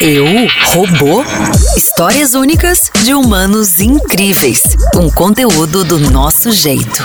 Eu, 0.00 0.24
Robô? 0.66 1.24
Histórias 1.76 2.34
únicas 2.34 2.88
de 3.02 3.12
humanos 3.14 3.80
incríveis. 3.80 4.62
Um 4.94 5.10
conteúdo 5.10 5.82
do 5.82 5.98
nosso 5.98 6.52
jeito. 6.52 7.02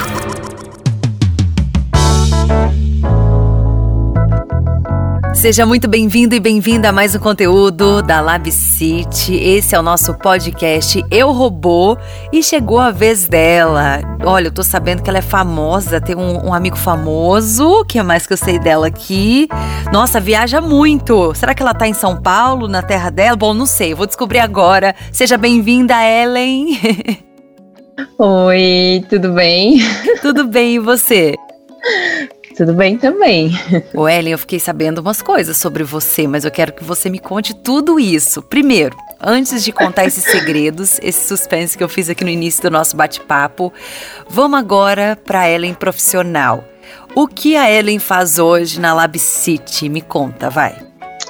Seja 5.44 5.66
muito 5.66 5.86
bem-vindo 5.86 6.34
e 6.34 6.40
bem-vinda 6.40 6.88
a 6.88 6.92
mais 6.92 7.14
um 7.14 7.18
conteúdo 7.18 8.00
da 8.00 8.18
Lab 8.22 8.50
City. 8.50 9.34
Esse 9.34 9.74
é 9.74 9.78
o 9.78 9.82
nosso 9.82 10.14
podcast 10.14 11.04
Eu 11.10 11.32
Robô 11.32 11.98
e 12.32 12.42
chegou 12.42 12.80
a 12.80 12.90
vez 12.90 13.28
dela. 13.28 14.00
Olha, 14.24 14.46
eu 14.46 14.50
tô 14.50 14.62
sabendo 14.62 15.02
que 15.02 15.10
ela 15.10 15.18
é 15.18 15.20
famosa, 15.20 16.00
tem 16.00 16.16
um, 16.16 16.46
um 16.46 16.54
amigo 16.54 16.76
famoso, 16.76 17.84
que 17.84 17.98
é 17.98 18.02
mais 18.02 18.26
que 18.26 18.32
eu 18.32 18.38
sei 18.38 18.58
dela 18.58 18.86
aqui. 18.86 19.46
Nossa, 19.92 20.18
viaja 20.18 20.62
muito. 20.62 21.34
Será 21.34 21.54
que 21.54 21.60
ela 21.60 21.74
tá 21.74 21.86
em 21.86 21.92
São 21.92 22.16
Paulo, 22.16 22.66
na 22.66 22.82
terra 22.82 23.10
dela? 23.10 23.36
Bom, 23.36 23.52
não 23.52 23.66
sei, 23.66 23.92
vou 23.92 24.06
descobrir 24.06 24.38
agora. 24.38 24.94
Seja 25.12 25.36
bem-vinda, 25.36 25.94
Ellen. 26.02 26.68
Oi, 28.16 29.04
tudo 29.10 29.34
bem? 29.34 29.76
Tudo 30.22 30.46
bem, 30.46 30.76
e 30.76 30.78
você? 30.78 31.34
Tudo 32.56 32.72
bem 32.72 32.96
também. 32.96 33.50
O 33.92 34.08
Ellen, 34.08 34.32
eu 34.32 34.38
fiquei 34.38 34.60
sabendo 34.60 34.98
umas 34.98 35.20
coisas 35.20 35.56
sobre 35.56 35.82
você, 35.82 36.26
mas 36.28 36.44
eu 36.44 36.50
quero 36.52 36.72
que 36.72 36.84
você 36.84 37.10
me 37.10 37.18
conte 37.18 37.52
tudo 37.52 37.98
isso. 37.98 38.40
Primeiro, 38.42 38.96
antes 39.20 39.64
de 39.64 39.72
contar 39.72 40.04
esses 40.04 40.22
segredos, 40.22 40.98
esse 41.02 41.26
suspense 41.26 41.76
que 41.76 41.82
eu 41.82 41.88
fiz 41.88 42.08
aqui 42.08 42.22
no 42.22 42.30
início 42.30 42.62
do 42.62 42.70
nosso 42.70 42.96
bate-papo, 42.96 43.72
vamos 44.28 44.58
agora 44.58 45.18
para 45.24 45.50
Ellen 45.50 45.74
profissional. 45.74 46.62
O 47.12 47.26
que 47.26 47.56
a 47.56 47.70
Ellen 47.70 47.98
faz 47.98 48.38
hoje 48.38 48.80
na 48.80 48.94
Lab 48.94 49.18
City? 49.18 49.88
Me 49.88 50.00
conta, 50.00 50.48
vai. 50.48 50.76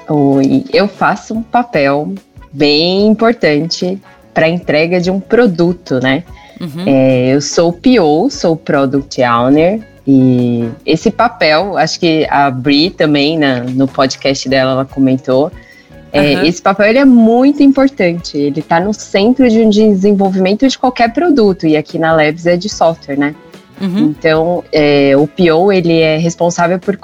Oi, 0.08 0.64
eu 0.74 0.86
faço 0.86 1.32
um 1.32 1.42
papel 1.42 2.14
bem 2.52 3.06
importante 3.06 3.98
para 4.34 4.44
a 4.44 4.48
entrega 4.48 5.00
de 5.00 5.10
um 5.10 5.20
produto, 5.20 6.00
né? 6.00 6.22
Uhum. 6.60 6.84
É, 6.86 7.34
eu 7.34 7.40
sou 7.40 7.72
PO, 7.72 8.28
sou 8.30 8.56
Product 8.56 9.22
Owner 9.22 9.93
e 10.06 10.68
esse 10.84 11.10
papel, 11.10 11.78
acho 11.78 11.98
que 11.98 12.26
a 12.30 12.50
Bri 12.50 12.90
também, 12.90 13.38
na, 13.38 13.60
no 13.60 13.88
podcast 13.88 14.48
dela, 14.48 14.72
ela 14.72 14.84
comentou, 14.84 15.50
é, 16.12 16.36
uhum. 16.36 16.44
esse 16.44 16.62
papel 16.62 16.86
ele 16.86 16.98
é 16.98 17.04
muito 17.04 17.62
importante. 17.62 18.36
Ele 18.36 18.60
está 18.60 18.78
no 18.78 18.92
centro 18.92 19.48
de 19.48 19.60
um 19.60 19.70
desenvolvimento 19.70 20.68
de 20.68 20.78
qualquer 20.78 21.12
produto, 21.12 21.66
e 21.66 21.76
aqui 21.76 21.98
na 21.98 22.12
Labs 22.12 22.46
é 22.46 22.56
de 22.56 22.68
software, 22.68 23.18
né? 23.18 23.34
Uhum. 23.80 24.14
Então, 24.16 24.64
é, 24.72 25.16
o 25.16 25.26
PO 25.26 25.72
ele 25.72 26.00
é 26.00 26.16
responsável 26.16 26.78
por, 26.78 26.96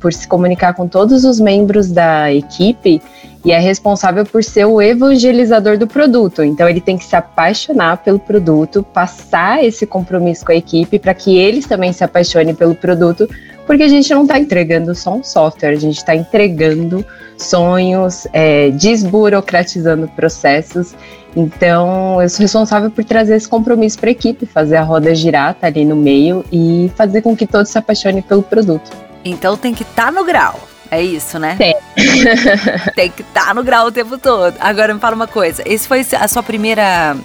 por 0.00 0.12
se 0.12 0.26
comunicar 0.26 0.74
com 0.74 0.88
todos 0.88 1.24
os 1.24 1.38
membros 1.38 1.90
da 1.90 2.32
equipe 2.32 3.00
e 3.44 3.52
é 3.52 3.58
responsável 3.58 4.24
por 4.24 4.42
ser 4.42 4.64
o 4.64 4.80
evangelizador 4.80 5.76
do 5.76 5.86
produto. 5.86 6.42
Então 6.42 6.68
ele 6.68 6.80
tem 6.80 6.96
que 6.96 7.04
se 7.04 7.14
apaixonar 7.14 7.98
pelo 7.98 8.18
produto, 8.18 8.82
passar 8.82 9.62
esse 9.62 9.86
compromisso 9.86 10.46
com 10.46 10.52
a 10.52 10.56
equipe 10.56 10.98
para 10.98 11.12
que 11.12 11.36
eles 11.36 11.66
também 11.66 11.92
se 11.92 12.02
apaixonem 12.02 12.54
pelo 12.54 12.74
produto, 12.74 13.28
porque 13.66 13.82
a 13.82 13.88
gente 13.88 14.12
não 14.14 14.22
está 14.22 14.38
entregando 14.38 14.94
só 14.94 15.14
um 15.16 15.22
software, 15.22 15.70
a 15.70 15.78
gente 15.78 15.98
está 15.98 16.16
entregando 16.16 17.04
sonhos, 17.36 18.26
é, 18.32 18.70
desburocratizando 18.70 20.08
processos. 20.08 20.94
Então, 21.36 22.22
eu 22.22 22.28
sou 22.28 22.40
responsável 22.40 22.90
por 22.90 23.04
trazer 23.04 23.36
esse 23.36 23.48
compromisso 23.48 23.98
para 23.98 24.08
a 24.08 24.12
equipe, 24.12 24.46
fazer 24.46 24.76
a 24.76 24.82
roda 24.82 25.14
girar, 25.14 25.54
tá 25.54 25.66
ali 25.66 25.84
no 25.84 25.96
meio 25.96 26.44
e 26.52 26.90
fazer 26.96 27.22
com 27.22 27.36
que 27.36 27.46
todos 27.46 27.70
se 27.70 27.78
apaixonem 27.78 28.22
pelo 28.22 28.42
produto. 28.42 28.90
Então 29.24 29.56
tem 29.56 29.74
que 29.74 29.82
estar 29.82 30.06
tá 30.06 30.12
no 30.12 30.24
grau. 30.24 30.60
É 30.90 31.02
isso, 31.02 31.38
né? 31.38 31.56
Tem. 31.56 31.74
Tem 32.94 33.10
que 33.10 33.22
estar 33.22 33.46
tá 33.46 33.54
no 33.54 33.64
grau 33.64 33.88
o 33.88 33.92
tempo 33.92 34.16
todo. 34.16 34.54
Agora 34.60 34.94
me 34.94 35.00
fala 35.00 35.16
uma 35.16 35.26
coisa. 35.26 35.62
Esse 35.66 35.88
foi 35.88 36.06
a 36.20 36.28
sua 36.28 36.42
primeira 36.42 37.16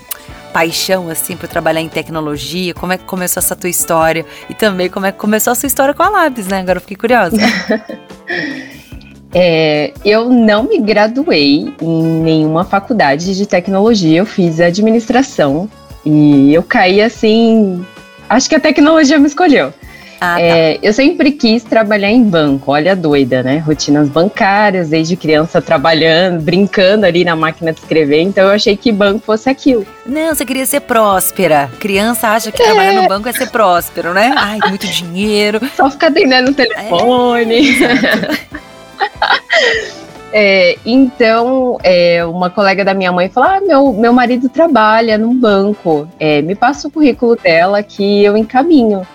paixão, 0.51 1.09
assim, 1.09 1.35
por 1.35 1.47
trabalhar 1.47 1.81
em 1.81 1.89
tecnologia? 1.89 2.73
Como 2.73 2.93
é 2.93 2.97
que 2.97 3.03
começou 3.03 3.41
essa 3.41 3.55
tua 3.55 3.69
história? 3.69 4.25
E 4.49 4.55
também 4.55 4.89
como 4.89 5.05
é 5.05 5.11
que 5.11 5.19
começou 5.19 5.51
a 5.51 5.55
sua 5.55 5.67
história 5.67 5.93
com 5.93 6.01
a 6.01 6.09
Labs, 6.09 6.47
né? 6.47 6.59
Agora 6.59 6.77
eu 6.77 6.81
fiquei 6.81 6.97
curiosa. 6.97 7.37
É, 9.33 9.93
eu 10.03 10.29
não 10.29 10.63
me 10.63 10.79
graduei 10.79 11.73
em 11.81 12.03
nenhuma 12.23 12.63
faculdade 12.63 13.35
de 13.37 13.45
tecnologia, 13.45 14.19
eu 14.19 14.25
fiz 14.25 14.59
administração 14.59 15.69
e 16.05 16.53
eu 16.53 16.63
caí 16.63 17.01
assim. 17.01 17.85
Acho 18.27 18.49
que 18.49 18.55
a 18.55 18.59
tecnologia 18.59 19.19
me 19.19 19.27
escolheu. 19.27 19.73
Ah, 20.21 20.35
tá. 20.35 20.41
é, 20.41 20.77
eu 20.81 20.91
sempre 20.91 21.31
quis 21.31 21.63
trabalhar 21.63 22.09
em 22.09 22.23
banco, 22.23 22.71
olha 22.71 22.93
doida, 22.93 23.41
né? 23.41 23.59
Rotinas 23.59 24.09
bancárias, 24.09 24.89
desde 24.89 25.15
criança 25.15 25.61
trabalhando, 25.61 26.41
brincando 26.41 27.05
ali 27.05 27.23
na 27.23 27.37
máquina 27.37 27.71
de 27.71 27.79
escrever, 27.79 28.21
então 28.21 28.43
eu 28.43 28.51
achei 28.51 28.75
que 28.75 28.91
banco 28.91 29.21
fosse 29.25 29.49
aquilo. 29.49 29.85
Não, 30.05 30.35
você 30.35 30.45
queria 30.45 30.65
ser 30.65 30.81
próspera. 30.81 31.71
Criança 31.79 32.27
acha 32.29 32.51
que 32.51 32.61
é. 32.61 32.65
trabalhar 32.65 33.01
no 33.01 33.07
banco 33.07 33.29
é 33.29 33.33
ser 33.33 33.49
próspero, 33.49 34.13
né? 34.13 34.33
Ai, 34.35 34.59
muito 34.67 34.87
dinheiro. 34.87 35.61
Só 35.75 35.89
ficar 35.89 36.07
atendendo 36.07 36.51
o 36.51 36.53
telefone. 36.53 37.69
É, 37.81 38.48
então, 40.85 41.77
é, 41.83 42.23
uma 42.25 42.49
colega 42.49 42.85
da 42.85 42.93
minha 42.93 43.11
mãe 43.11 43.29
falou: 43.29 43.49
ah, 43.49 43.61
meu, 43.61 43.93
meu 43.93 44.13
marido 44.13 44.47
trabalha 44.49 45.17
num 45.17 45.35
banco, 45.35 46.07
é, 46.19 46.41
me 46.41 46.55
passa 46.55 46.87
o 46.87 46.91
currículo 46.91 47.35
dela 47.35 47.81
que 47.81 48.23
eu 48.23 48.37
encaminho. 48.37 49.05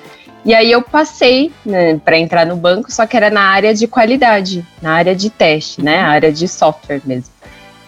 E 0.44 0.55
aí 0.55 0.71
eu 0.71 0.82
passei 0.82 1.50
né, 1.65 1.99
para 2.05 2.19
entrar 2.19 2.44
no 2.44 2.55
banco, 2.55 2.93
só 2.93 3.06
que 3.06 3.16
era 3.16 3.31
na 3.31 3.41
área 3.41 3.72
de 3.72 3.87
qualidade, 3.87 4.65
na 4.82 4.93
área 4.93 5.15
de 5.15 5.31
teste, 5.31 5.82
né, 5.82 6.00
área 6.00 6.31
de 6.31 6.47
software 6.47 7.00
mesmo. 7.05 7.32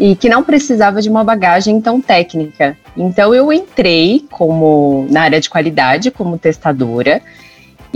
E 0.01 0.17
que 0.17 0.29
não 0.29 0.43
precisava 0.43 1.03
de 1.03 1.11
uma 1.11 1.23
bagagem 1.23 1.81
tão 1.81 2.01
técnica. 2.01 2.77
Então 2.97 3.35
eu 3.35 3.53
entrei 3.53 4.25
como 4.31 5.07
na 5.11 5.23
área 5.23 5.41
de 5.41 5.51
qualidade, 5.51 6.11
como 6.11 6.39
testadora, 6.39 7.21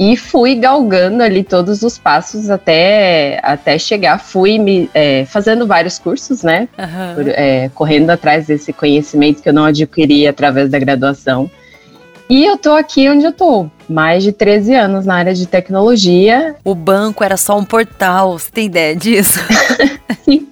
e 0.02 0.16
fui 0.16 0.54
galgando 0.54 1.22
ali 1.22 1.44
todos 1.44 1.82
os 1.82 1.98
passos 1.98 2.48
até, 2.48 3.38
até 3.42 3.78
chegar. 3.78 4.18
Fui 4.18 4.58
me 4.58 4.88
é, 4.94 5.26
fazendo 5.26 5.66
vários 5.66 5.98
cursos, 5.98 6.42
né? 6.42 6.70
Uhum. 6.78 7.14
Por, 7.14 7.28
é, 7.28 7.68
correndo 7.74 8.08
atrás 8.08 8.46
desse 8.46 8.72
conhecimento 8.72 9.42
que 9.42 9.50
eu 9.50 9.52
não 9.52 9.66
adquiri 9.66 10.26
através 10.26 10.70
da 10.70 10.78
graduação. 10.78 11.50
E 12.30 12.46
eu 12.46 12.56
tô 12.56 12.72
aqui 12.72 13.10
onde 13.10 13.26
eu 13.26 13.32
tô, 13.32 13.66
mais 13.86 14.22
de 14.22 14.32
13 14.32 14.74
anos 14.74 15.04
na 15.04 15.16
área 15.16 15.34
de 15.34 15.46
tecnologia. 15.46 16.54
O 16.64 16.74
banco 16.74 17.22
era 17.22 17.36
só 17.36 17.58
um 17.58 17.64
portal, 17.64 18.38
você 18.38 18.50
tem 18.50 18.66
ideia 18.66 18.96
disso? 18.96 19.38
Sim, 20.24 20.48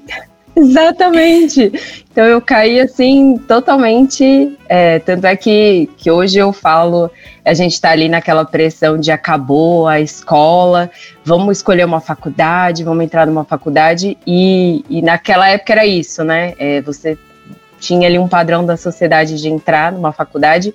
exatamente. 0.58 1.72
Então 2.10 2.24
eu 2.24 2.40
caí 2.40 2.80
assim 2.80 3.38
totalmente. 3.46 4.56
É, 4.68 4.98
tanto 4.98 5.26
é 5.26 5.36
que, 5.36 5.88
que 5.96 6.10
hoje 6.10 6.38
eu 6.38 6.52
falo, 6.52 7.10
a 7.44 7.54
gente 7.54 7.72
está 7.72 7.90
ali 7.90 8.08
naquela 8.08 8.44
pressão 8.44 8.98
de 8.98 9.10
acabou 9.10 9.86
a 9.86 10.00
escola, 10.00 10.90
vamos 11.24 11.58
escolher 11.58 11.84
uma 11.84 12.00
faculdade, 12.00 12.84
vamos 12.84 13.04
entrar 13.04 13.26
numa 13.26 13.44
faculdade. 13.44 14.16
E, 14.26 14.84
e 14.88 15.02
naquela 15.02 15.48
época 15.48 15.72
era 15.72 15.86
isso, 15.86 16.24
né? 16.24 16.54
É, 16.58 16.80
você 16.80 17.16
tinha 17.80 18.08
ali 18.08 18.18
um 18.18 18.28
padrão 18.28 18.66
da 18.66 18.76
sociedade 18.76 19.40
de 19.40 19.48
entrar 19.48 19.92
numa 19.92 20.12
faculdade 20.12 20.74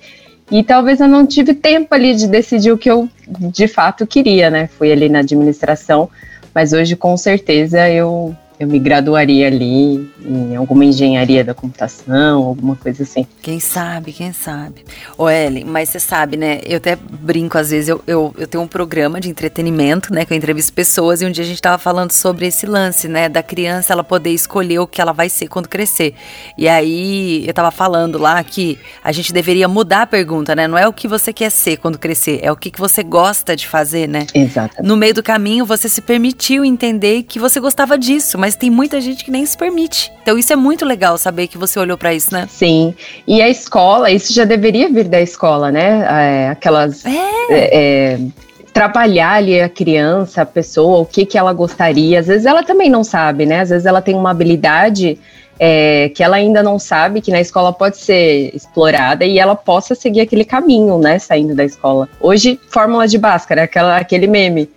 e 0.50 0.62
talvez 0.62 1.00
eu 1.00 1.08
não 1.08 1.26
tive 1.26 1.54
tempo 1.54 1.94
ali 1.94 2.14
de 2.14 2.26
decidir 2.26 2.72
o 2.72 2.78
que 2.78 2.90
eu 2.90 3.08
de 3.26 3.66
fato 3.66 4.06
queria, 4.06 4.50
né? 4.50 4.66
Fui 4.66 4.92
ali 4.92 5.08
na 5.08 5.20
administração, 5.20 6.08
mas 6.54 6.72
hoje 6.72 6.96
com 6.96 7.16
certeza 7.16 7.88
eu 7.88 8.34
eu 8.58 8.68
me 8.68 8.78
graduaria 8.78 9.48
ali 9.48 10.08
em 10.24 10.54
alguma 10.54 10.84
engenharia 10.84 11.44
da 11.44 11.52
computação, 11.52 12.42
alguma 12.42 12.76
coisa 12.76 13.02
assim. 13.02 13.26
Quem 13.42 13.58
sabe, 13.58 14.12
quem 14.12 14.32
sabe. 14.32 14.84
Ô 15.18 15.28
Ellen, 15.28 15.64
mas 15.64 15.88
você 15.88 15.98
sabe, 15.98 16.36
né? 16.36 16.60
Eu 16.64 16.76
até 16.76 16.96
brinco 16.96 17.58
às 17.58 17.70
vezes, 17.70 17.88
eu, 17.88 18.02
eu, 18.06 18.34
eu 18.38 18.46
tenho 18.46 18.62
um 18.62 18.68
programa 18.68 19.20
de 19.20 19.28
entretenimento, 19.28 20.12
né? 20.12 20.24
Que 20.24 20.32
eu 20.32 20.36
entrevisto 20.36 20.72
pessoas 20.72 21.20
e 21.20 21.26
um 21.26 21.30
dia 21.30 21.42
a 21.42 21.46
gente 21.46 21.60
tava 21.60 21.78
falando 21.78 22.12
sobre 22.12 22.46
esse 22.46 22.64
lance, 22.64 23.08
né? 23.08 23.28
Da 23.28 23.42
criança 23.42 23.92
ela 23.92 24.04
poder 24.04 24.30
escolher 24.30 24.78
o 24.78 24.86
que 24.86 25.00
ela 25.00 25.12
vai 25.12 25.28
ser 25.28 25.48
quando 25.48 25.68
crescer. 25.68 26.14
E 26.56 26.68
aí 26.68 27.46
eu 27.46 27.52
tava 27.52 27.70
falando 27.70 28.18
lá 28.18 28.42
que 28.44 28.78
a 29.02 29.10
gente 29.10 29.32
deveria 29.32 29.66
mudar 29.66 30.02
a 30.02 30.06
pergunta, 30.06 30.54
né? 30.54 30.68
Não 30.68 30.78
é 30.78 30.86
o 30.86 30.92
que 30.92 31.08
você 31.08 31.32
quer 31.32 31.50
ser 31.50 31.78
quando 31.78 31.98
crescer, 31.98 32.38
é 32.42 32.52
o 32.52 32.56
que, 32.56 32.70
que 32.70 32.78
você 32.78 33.02
gosta 33.02 33.56
de 33.56 33.66
fazer, 33.66 34.08
né? 34.08 34.26
Exato. 34.32 34.82
No 34.82 34.96
meio 34.96 35.14
do 35.14 35.22
caminho 35.22 35.66
você 35.66 35.88
se 35.88 36.00
permitiu 36.00 36.64
entender 36.64 37.24
que 37.24 37.38
você 37.38 37.58
gostava 37.58 37.98
disso, 37.98 38.38
mas 38.44 38.54
tem 38.54 38.68
muita 38.68 39.00
gente 39.00 39.24
que 39.24 39.30
nem 39.30 39.46
se 39.46 39.56
permite. 39.56 40.12
Então 40.22 40.36
isso 40.36 40.52
é 40.52 40.56
muito 40.56 40.84
legal 40.84 41.16
saber 41.16 41.46
que 41.46 41.56
você 41.56 41.80
olhou 41.80 41.96
para 41.96 42.12
isso, 42.12 42.30
né? 42.30 42.46
Sim. 42.50 42.94
E 43.26 43.40
a 43.40 43.48
escola, 43.48 44.10
isso 44.10 44.34
já 44.34 44.44
deveria 44.44 44.86
vir 44.90 45.04
da 45.04 45.18
escola, 45.18 45.72
né? 45.72 46.06
É, 46.06 46.48
aquelas. 46.50 47.06
É. 47.06 47.10
É, 47.48 47.54
é 47.72 48.18
trabalhar 48.70 49.36
ali 49.36 49.62
a 49.62 49.68
criança, 49.70 50.42
a 50.42 50.44
pessoa, 50.46 50.98
o 50.98 51.06
que 51.06 51.24
que 51.24 51.38
ela 51.38 51.54
gostaria. 51.54 52.20
Às 52.20 52.26
vezes 52.26 52.44
ela 52.44 52.62
também 52.62 52.90
não 52.90 53.02
sabe, 53.02 53.46
né? 53.46 53.60
Às 53.60 53.70
vezes 53.70 53.86
ela 53.86 54.02
tem 54.02 54.14
uma 54.14 54.32
habilidade 54.32 55.18
é, 55.58 56.10
que 56.10 56.22
ela 56.22 56.36
ainda 56.36 56.62
não 56.62 56.78
sabe, 56.78 57.22
que 57.22 57.30
na 57.30 57.40
escola 57.40 57.72
pode 57.72 57.96
ser 57.96 58.54
explorada 58.54 59.24
e 59.24 59.38
ela 59.38 59.56
possa 59.56 59.94
seguir 59.94 60.20
aquele 60.20 60.44
caminho, 60.44 60.98
né? 60.98 61.18
Saindo 61.18 61.54
da 61.54 61.64
escola. 61.64 62.10
Hoje, 62.20 62.60
fórmula 62.68 63.08
de 63.08 63.16
Bhaskara, 63.16 63.62
aquela, 63.62 63.96
aquele 63.96 64.26
meme. 64.26 64.68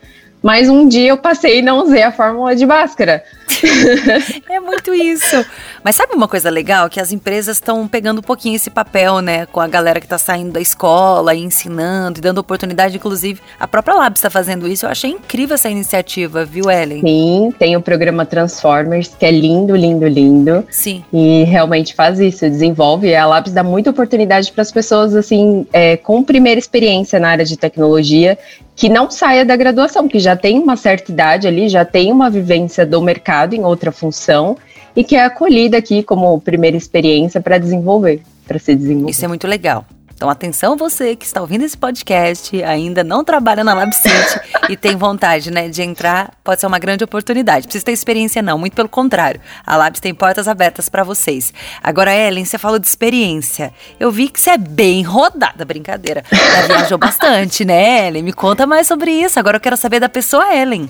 Mas 0.41 0.69
um 0.69 0.87
dia 0.87 1.09
eu 1.09 1.17
passei 1.17 1.59
e 1.59 1.61
não 1.61 1.83
usei 1.83 2.03
a 2.03 2.13
fórmula 2.13 2.55
de 2.55 2.65
Bhaskara. 2.65 3.21
é 4.49 4.59
muito 4.59 4.93
isso. 4.93 5.45
Mas 5.83 5.95
sabe 5.95 6.13
uma 6.13 6.27
coisa 6.27 6.49
legal? 6.49 6.89
Que 6.89 6.99
as 6.99 7.11
empresas 7.11 7.57
estão 7.57 7.87
pegando 7.87 8.19
um 8.19 8.23
pouquinho 8.23 8.55
esse 8.55 8.69
papel, 8.69 9.19
né? 9.19 9.45
Com 9.45 9.59
a 9.59 9.67
galera 9.67 9.99
que 9.99 10.05
está 10.05 10.17
saindo 10.17 10.51
da 10.51 10.59
escola 10.59 11.33
e 11.33 11.43
ensinando 11.43 12.19
e 12.19 12.21
dando 12.21 12.39
oportunidade. 12.39 12.97
Inclusive, 12.97 13.39
a 13.59 13.67
própria 13.67 13.95
Lab 13.95 14.15
está 14.15 14.29
fazendo 14.29 14.67
isso. 14.67 14.85
Eu 14.85 14.89
achei 14.89 15.11
incrível 15.11 15.55
essa 15.55 15.69
iniciativa, 15.69 16.45
viu, 16.45 16.69
Ellen? 16.69 17.01
Sim, 17.01 17.53
tem 17.57 17.75
o 17.75 17.81
programa 17.81 18.25
Transformers, 18.25 19.15
que 19.17 19.25
é 19.25 19.31
lindo, 19.31 19.75
lindo, 19.75 20.07
lindo. 20.07 20.65
Sim. 20.69 21.03
E 21.13 21.43
realmente 21.45 21.93
faz 21.95 22.19
isso, 22.19 22.49
desenvolve. 22.49 23.15
A 23.15 23.25
Labs 23.25 23.53
dá 23.53 23.63
muita 23.63 23.89
oportunidade 23.89 24.51
para 24.51 24.61
as 24.61 24.71
pessoas, 24.71 25.15
assim, 25.15 25.65
é, 25.71 25.97
com 25.97 26.23
primeira 26.23 26.59
experiência 26.59 27.19
na 27.19 27.29
área 27.29 27.45
de 27.45 27.55
tecnologia 27.55 28.37
que 28.77 28.87
não 28.87 29.09
saia 29.09 29.43
da 29.43 29.55
graduação, 29.55 30.07
que 30.07 30.19
já 30.19 30.35
tem 30.35 30.59
uma 30.59 30.75
certa 30.75 31.11
idade 31.11 31.47
ali, 31.47 31.67
já 31.67 31.83
tem 31.83 32.11
uma 32.11 32.29
vivência 32.29 32.85
do 32.85 33.01
mercado 33.01 33.36
em 33.55 33.63
outra 33.63 33.91
função 33.91 34.57
e 34.95 35.03
que 35.03 35.15
é 35.15 35.23
acolhida 35.23 35.77
aqui 35.77 36.01
como 36.01 36.39
primeira 36.41 36.75
experiência 36.75 37.39
para 37.39 37.57
desenvolver, 37.57 38.21
para 38.47 38.57
se 38.57 38.75
desenvolver. 38.75 39.11
Isso 39.11 39.23
é 39.23 39.27
muito 39.27 39.47
legal. 39.47 39.85
Então, 40.17 40.31
atenção 40.31 40.75
você 40.75 41.15
que 41.15 41.23
está 41.23 41.39
ouvindo 41.39 41.63
esse 41.63 41.77
podcast, 41.77 42.63
ainda 42.63 43.03
não 43.03 43.23
trabalha 43.23 43.63
na 43.63 43.75
LabCity 43.75 44.41
e 44.67 44.75
tem 44.75 44.95
vontade, 44.95 45.51
né, 45.51 45.69
de 45.69 45.83
entrar, 45.83 46.31
pode 46.43 46.59
ser 46.59 46.65
uma 46.65 46.79
grande 46.79 47.03
oportunidade. 47.03 47.67
Precisa 47.67 47.85
ter 47.85 47.91
experiência 47.91 48.41
não, 48.41 48.57
muito 48.57 48.73
pelo 48.73 48.89
contrário. 48.89 49.39
A 49.63 49.77
Labs 49.77 49.99
tem 49.99 50.15
portas 50.15 50.47
abertas 50.47 50.89
para 50.89 51.03
vocês. 51.03 51.53
Agora, 51.83 52.11
Ellen, 52.11 52.45
você 52.45 52.57
falou 52.57 52.79
de 52.79 52.87
experiência. 52.87 53.71
Eu 53.99 54.11
vi 54.11 54.27
que 54.27 54.41
você 54.41 54.49
é 54.49 54.57
bem 54.57 55.03
rodada, 55.03 55.63
brincadeira. 55.63 56.23
Já 56.31 56.61
viajou 56.63 56.97
bastante, 56.97 57.63
né, 57.63 58.07
Ellen? 58.07 58.23
Me 58.23 58.33
conta 58.33 58.65
mais 58.65 58.87
sobre 58.87 59.11
isso. 59.11 59.39
Agora 59.39 59.57
eu 59.57 59.61
quero 59.61 59.77
saber 59.77 59.99
da 59.99 60.09
pessoa 60.09 60.51
Ellen. 60.51 60.89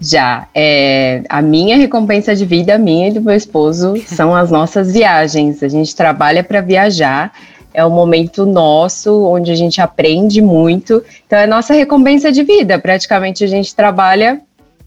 Já. 0.00 0.46
É, 0.54 1.22
a 1.28 1.42
minha 1.42 1.76
recompensa 1.76 2.34
de 2.34 2.44
vida, 2.44 2.74
a 2.74 2.78
minha 2.78 3.08
e 3.08 3.12
do 3.12 3.20
meu 3.20 3.34
esposo, 3.34 3.94
são 4.06 4.34
as 4.34 4.50
nossas 4.50 4.92
viagens. 4.92 5.62
A 5.62 5.68
gente 5.68 5.94
trabalha 5.94 6.42
para 6.42 6.60
viajar 6.60 7.32
é 7.72 7.84
um 7.86 7.90
momento 7.90 8.44
nosso 8.44 9.24
onde 9.26 9.50
a 9.50 9.54
gente 9.54 9.80
aprende 9.80 10.42
muito. 10.42 11.02
Então 11.26 11.38
é 11.38 11.46
nossa 11.46 11.72
recompensa 11.72 12.32
de 12.32 12.42
vida. 12.42 12.78
Praticamente 12.78 13.44
a 13.44 13.46
gente 13.46 13.74
trabalha 13.74 14.40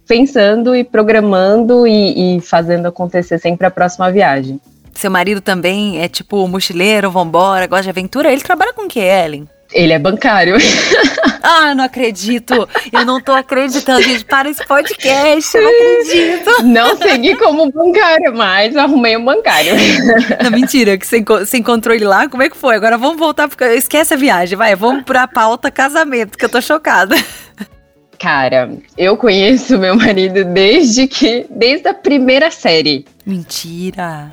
pensando 0.07 0.75
e 0.75 0.83
programando 0.83 1.87
e, 1.87 2.37
e 2.37 2.41
fazendo 2.41 2.87
acontecer 2.87 3.39
sempre 3.39 3.65
a 3.65 3.71
próxima 3.71 4.11
viagem. 4.11 4.59
Seu 4.93 5.09
marido 5.09 5.41
também 5.41 6.01
é 6.01 6.07
tipo 6.07 6.47
mochileiro, 6.47 7.09
vambora, 7.09 7.67
gosta 7.67 7.83
de 7.83 7.89
aventura. 7.89 8.31
Ele 8.31 8.41
trabalha 8.41 8.73
com 8.73 8.85
o 8.85 8.87
que, 8.87 8.99
Ellen? 8.99 9.47
Ele 9.71 9.93
é 9.93 9.99
bancário. 9.99 10.57
Ah, 11.45 11.75
não 11.75 11.83
acredito. 11.83 12.67
Eu 12.89 13.05
não 13.05 13.19
tô 13.19 13.33
acreditando, 13.33 14.01
gente. 14.01 14.23
Para 14.23 14.49
esse 14.49 14.65
podcast, 14.65 15.57
eu 15.57 15.61
não 15.61 15.69
acredito. 15.69 16.63
Não 16.63 16.97
segui 16.97 17.35
como 17.35 17.69
bancário, 17.69 18.33
mas 18.33 18.77
arrumei 18.77 19.17
um 19.17 19.25
bancário. 19.25 19.73
Não, 20.41 20.51
mentira, 20.51 20.97
que 20.97 21.05
você 21.05 21.57
encontrou 21.57 21.93
ele 21.93 22.05
lá? 22.05 22.29
Como 22.29 22.41
é 22.41 22.49
que 22.49 22.55
foi? 22.55 22.77
Agora 22.77 22.97
vamos 22.97 23.17
voltar, 23.17 23.49
porque 23.49 23.65
esquece 23.65 24.13
a 24.13 24.17
viagem, 24.17 24.57
vai. 24.57 24.73
Vamos 24.73 25.03
pra 25.03 25.27
pauta 25.27 25.69
casamento, 25.69 26.37
que 26.37 26.45
eu 26.45 26.49
tô 26.49 26.61
chocada. 26.61 27.13
Cara, 28.17 28.71
eu 28.97 29.17
conheço 29.17 29.77
meu 29.77 29.97
marido 29.97 30.45
desde 30.45 31.07
que. 31.07 31.45
desde 31.49 31.89
a 31.89 31.93
primeira 31.93 32.49
série. 32.51 33.05
Mentira. 33.25 34.31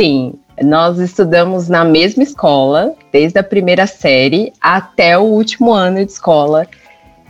Sim, 0.00 0.32
nós 0.62 0.98
estudamos 0.98 1.68
na 1.68 1.84
mesma 1.84 2.22
escola, 2.22 2.94
desde 3.12 3.38
a 3.38 3.42
primeira 3.42 3.86
série 3.86 4.50
até 4.58 5.18
o 5.18 5.24
último 5.24 5.72
ano 5.72 6.02
de 6.02 6.10
escola, 6.10 6.66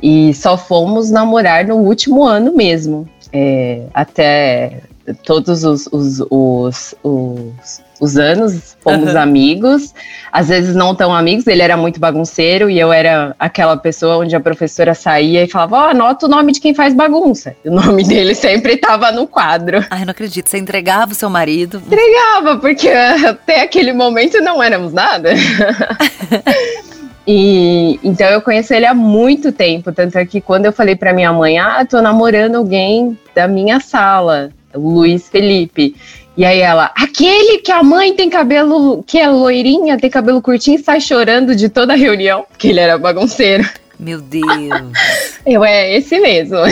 e 0.01 0.33
só 0.35 0.57
fomos 0.57 1.11
namorar 1.11 1.67
no 1.67 1.79
último 1.79 2.23
ano 2.23 2.55
mesmo. 2.55 3.09
É, 3.33 3.87
até 3.93 4.83
todos 5.15 5.65
os, 5.65 5.87
os, 5.93 6.21
os, 6.31 6.95
os 7.03 7.83
os 8.01 8.17
anos, 8.17 8.77
fomos 8.81 9.13
uhum. 9.13 9.21
amigos, 9.21 9.95
às 10.33 10.49
vezes 10.49 10.75
não 10.75 10.95
tão 10.95 11.15
amigos, 11.15 11.47
ele 11.47 11.61
era 11.61 11.77
muito 11.77 12.01
bagunceiro 12.01 12.71
e 12.71 12.81
eu 12.81 12.91
era 12.91 13.37
aquela 13.39 13.77
pessoa 13.77 14.17
onde 14.17 14.35
a 14.35 14.41
professora 14.41 14.95
saía 14.95 15.45
e 15.45 15.49
falava, 15.49 15.77
ó, 15.77 15.81
oh, 15.81 15.91
anota 15.91 16.27
o 16.27 16.29
nome 16.29 16.53
de 16.53 16.61
quem 16.61 16.75
faz 16.75 16.95
bagunça. 16.95 17.55
E 17.63 17.69
o 17.69 17.73
nome 17.73 18.03
dele 18.03 18.35
sempre 18.35 18.75
estava 18.75 19.13
no 19.13 19.27
quadro. 19.27 19.85
Ai, 19.91 20.05
não 20.05 20.13
acredito, 20.13 20.49
você 20.49 20.57
entregava 20.57 21.13
o 21.13 21.15
seu 21.15 21.29
marido? 21.29 21.83
Entregava, 21.87 22.57
porque 22.57 22.89
até 23.29 23.63
aquele 23.63 23.93
momento 23.93 24.41
não 24.41 24.63
éramos 24.63 24.93
nada. 24.93 25.31
E 27.27 28.01
então 28.03 28.27
eu 28.27 28.41
conheço 28.41 28.75
ele 28.75 28.87
há 28.87 28.95
muito 28.95 29.53
tempo, 29.53 29.93
tanto 29.93 30.17
é 30.17 30.25
que 30.25 30.41
quando 30.41 30.65
eu 30.65 30.73
falei 30.73 30.97
para 30.97 31.13
minha 31.13 31.33
mãe, 31.33 31.59
ah, 31.59 31.85
tô 31.85 32.01
namorando 32.01 32.57
alguém 32.57 33.17
da 33.35 33.47
minha 33.47 33.79
sala, 33.79 34.51
Luiz 34.75 35.29
Felipe. 35.29 35.95
E 36.37 36.45
aí 36.45 36.61
ela, 36.61 36.91
aquele 36.97 37.59
que 37.59 37.73
a 37.73 37.83
mãe 37.83 38.15
tem 38.15 38.31
cabelo, 38.31 39.03
que 39.07 39.19
é 39.19 39.29
loirinha, 39.29 39.99
tem 39.99 40.09
cabelo 40.09 40.41
curtinho, 40.41 40.83
sai 40.83 41.01
chorando 41.01 41.55
de 41.55 41.69
toda 41.69 41.93
a 41.93 41.97
reunião, 41.97 42.47
porque 42.49 42.69
ele 42.69 42.81
era 42.81 42.97
bagunceiro. 42.97 43.69
Meu 43.99 44.21
Deus. 44.21 44.49
Eu, 45.45 45.63
é 45.65 45.97
esse 45.97 46.19
mesmo. 46.19 46.59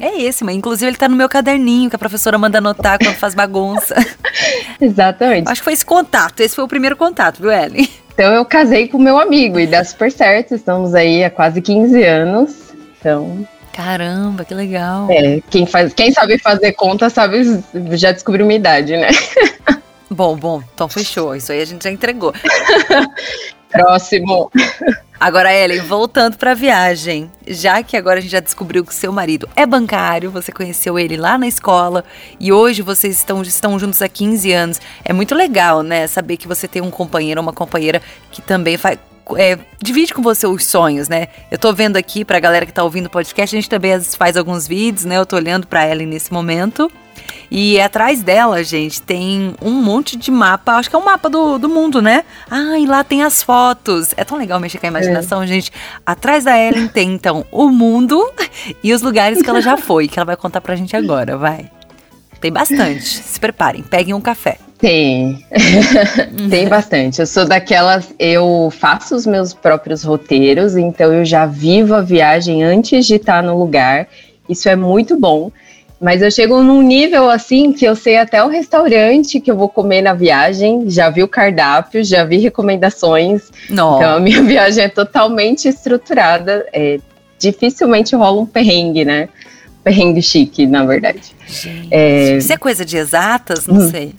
É 0.00 0.20
esse, 0.20 0.42
mas 0.42 0.56
inclusive 0.56 0.90
ele 0.90 0.96
tá 0.96 1.08
no 1.08 1.14
meu 1.14 1.28
caderninho 1.28 1.88
que 1.88 1.94
a 1.94 1.98
professora 1.98 2.36
manda 2.36 2.58
anotar 2.58 2.98
quando 2.98 3.14
faz 3.14 3.36
bagunça. 3.36 3.94
Exatamente. 4.80 5.48
Acho 5.48 5.60
que 5.60 5.64
foi 5.64 5.74
esse 5.74 5.86
contato, 5.86 6.40
esse 6.40 6.56
foi 6.56 6.64
o 6.64 6.68
primeiro 6.68 6.96
contato, 6.96 7.40
viu, 7.40 7.52
Ellen? 7.52 7.88
Então 8.12 8.34
eu 8.34 8.44
casei 8.44 8.88
com 8.88 8.98
meu 8.98 9.16
amigo 9.16 9.60
e 9.60 9.66
dá 9.66 9.84
super 9.84 10.10
certo, 10.10 10.56
estamos 10.56 10.92
aí 10.92 11.22
há 11.22 11.30
quase 11.30 11.62
15 11.62 12.02
anos. 12.02 12.72
Então, 12.98 13.46
Caramba, 13.72 14.44
que 14.44 14.54
legal. 14.54 15.08
É, 15.10 15.40
quem, 15.50 15.66
faz, 15.66 15.94
quem 15.94 16.12
sabe 16.12 16.38
fazer 16.38 16.72
conta 16.72 17.08
sabe, 17.08 17.62
já 17.92 18.12
descobriu 18.12 18.44
uma 18.44 18.52
idade, 18.52 18.96
né? 18.96 19.08
Bom, 20.12 20.36
bom, 20.36 20.62
então 20.74 20.90
fechou. 20.90 21.34
Isso 21.34 21.50
aí 21.52 21.62
a 21.62 21.64
gente 21.64 21.84
já 21.84 21.90
entregou. 21.90 22.34
Próximo. 23.72 24.50
Agora, 25.18 25.54
Ellen, 25.54 25.80
voltando 25.80 26.36
para 26.36 26.50
a 26.50 26.54
viagem, 26.54 27.30
já 27.46 27.82
que 27.82 27.96
agora 27.96 28.18
a 28.18 28.20
gente 28.20 28.32
já 28.32 28.40
descobriu 28.40 28.84
que 28.84 28.94
seu 28.94 29.10
marido 29.10 29.48
é 29.56 29.64
bancário, 29.64 30.30
você 30.30 30.52
conheceu 30.52 30.98
ele 30.98 31.16
lá 31.16 31.38
na 31.38 31.46
escola 31.46 32.04
e 32.38 32.52
hoje 32.52 32.82
vocês 32.82 33.16
estão, 33.16 33.40
estão 33.40 33.78
juntos 33.78 34.02
há 34.02 34.08
15 34.08 34.52
anos. 34.52 34.80
É 35.02 35.14
muito 35.14 35.34
legal, 35.34 35.82
né? 35.82 36.06
Saber 36.06 36.36
que 36.36 36.46
você 36.46 36.68
tem 36.68 36.82
um 36.82 36.90
companheiro 36.90 37.40
ou 37.40 37.46
uma 37.46 37.54
companheira 37.54 38.02
que 38.30 38.42
também 38.42 38.76
faz, 38.76 38.98
é, 39.36 39.58
divide 39.80 40.12
com 40.12 40.22
você 40.22 40.46
os 40.46 40.64
sonhos, 40.64 41.08
né? 41.08 41.28
Eu 41.50 41.58
tô 41.58 41.72
vendo 41.72 41.96
aqui 41.96 42.24
pra 42.24 42.40
galera 42.40 42.66
que 42.66 42.72
tá 42.72 42.82
ouvindo 42.82 43.06
o 43.06 43.10
podcast, 43.10 43.54
a 43.54 43.58
gente 43.60 43.68
também 43.68 44.00
faz 44.00 44.36
alguns 44.36 44.66
vídeos, 44.66 45.04
né? 45.04 45.18
Eu 45.18 45.26
tô 45.26 45.36
olhando 45.36 45.66
pra 45.66 45.84
ela 45.84 46.02
nesse 46.02 46.32
momento. 46.32 46.90
E 47.50 47.78
atrás 47.80 48.22
dela, 48.22 48.64
gente, 48.64 49.02
tem 49.02 49.54
um 49.60 49.72
monte 49.72 50.16
de 50.16 50.30
mapa. 50.30 50.72
Acho 50.72 50.88
que 50.88 50.96
é 50.96 50.98
um 50.98 51.04
mapa 51.04 51.28
do, 51.28 51.58
do 51.58 51.68
mundo, 51.68 52.00
né? 52.00 52.24
Ah, 52.50 52.78
e 52.78 52.86
lá 52.86 53.04
tem 53.04 53.22
as 53.22 53.42
fotos. 53.42 54.14
É 54.16 54.24
tão 54.24 54.38
legal 54.38 54.58
mexer 54.58 54.78
com 54.78 54.86
a 54.86 54.88
imaginação, 54.88 55.42
é. 55.42 55.46
gente. 55.46 55.70
Atrás 56.04 56.44
da 56.44 56.58
Ellen 56.58 56.88
tem, 56.88 57.12
então, 57.12 57.44
o 57.52 57.68
mundo 57.68 58.32
e 58.82 58.92
os 58.92 59.02
lugares 59.02 59.42
que 59.42 59.50
ela 59.50 59.60
já 59.60 59.76
foi, 59.76 60.08
que 60.08 60.18
ela 60.18 60.26
vai 60.26 60.36
contar 60.36 60.60
pra 60.60 60.74
gente 60.74 60.96
agora, 60.96 61.36
vai. 61.36 61.70
Tem 62.40 62.50
bastante. 62.50 63.04
Se 63.04 63.38
preparem, 63.38 63.82
peguem 63.82 64.14
um 64.14 64.20
café. 64.20 64.58
Tem. 64.82 65.38
Tem 66.50 66.68
bastante. 66.68 67.20
Eu 67.20 67.26
sou 67.26 67.46
daquelas. 67.46 68.12
Eu 68.18 68.68
faço 68.76 69.14
os 69.14 69.24
meus 69.24 69.54
próprios 69.54 70.02
roteiros, 70.02 70.76
então 70.76 71.12
eu 71.12 71.24
já 71.24 71.46
vivo 71.46 71.94
a 71.94 72.00
viagem 72.00 72.64
antes 72.64 73.06
de 73.06 73.14
estar 73.14 73.44
no 73.44 73.56
lugar. 73.56 74.08
Isso 74.48 74.68
é 74.68 74.74
muito 74.74 75.16
bom. 75.16 75.52
Mas 76.00 76.20
eu 76.20 76.32
chego 76.32 76.64
num 76.64 76.82
nível 76.82 77.30
assim 77.30 77.72
que 77.72 77.84
eu 77.84 77.94
sei 77.94 78.16
até 78.16 78.42
o 78.42 78.48
restaurante 78.48 79.38
que 79.38 79.52
eu 79.52 79.56
vou 79.56 79.68
comer 79.68 80.02
na 80.02 80.14
viagem, 80.14 80.90
já 80.90 81.08
vi 81.08 81.22
o 81.22 81.28
cardápio, 81.28 82.02
já 82.02 82.24
vi 82.24 82.38
recomendações. 82.38 83.52
Não. 83.70 83.98
Então 83.98 84.16
a 84.16 84.18
minha 84.18 84.42
viagem 84.42 84.82
é 84.82 84.88
totalmente 84.88 85.68
estruturada. 85.68 86.66
É, 86.72 86.98
dificilmente 87.38 88.16
rola 88.16 88.40
um 88.40 88.46
perrengue, 88.46 89.04
né? 89.04 89.28
Perrengue 89.84 90.20
chique, 90.20 90.66
na 90.66 90.84
verdade. 90.84 91.22
Gente, 91.46 91.86
é... 91.92 92.36
Isso 92.36 92.52
é 92.52 92.56
coisa 92.56 92.84
de 92.84 92.96
exatas? 92.96 93.68
Não 93.68 93.76
hum. 93.76 93.88
sei. 93.88 94.12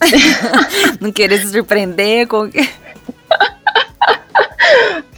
não 1.00 1.12
querer 1.12 1.38
se 1.38 1.50
surpreender 1.50 2.26
com. 2.26 2.48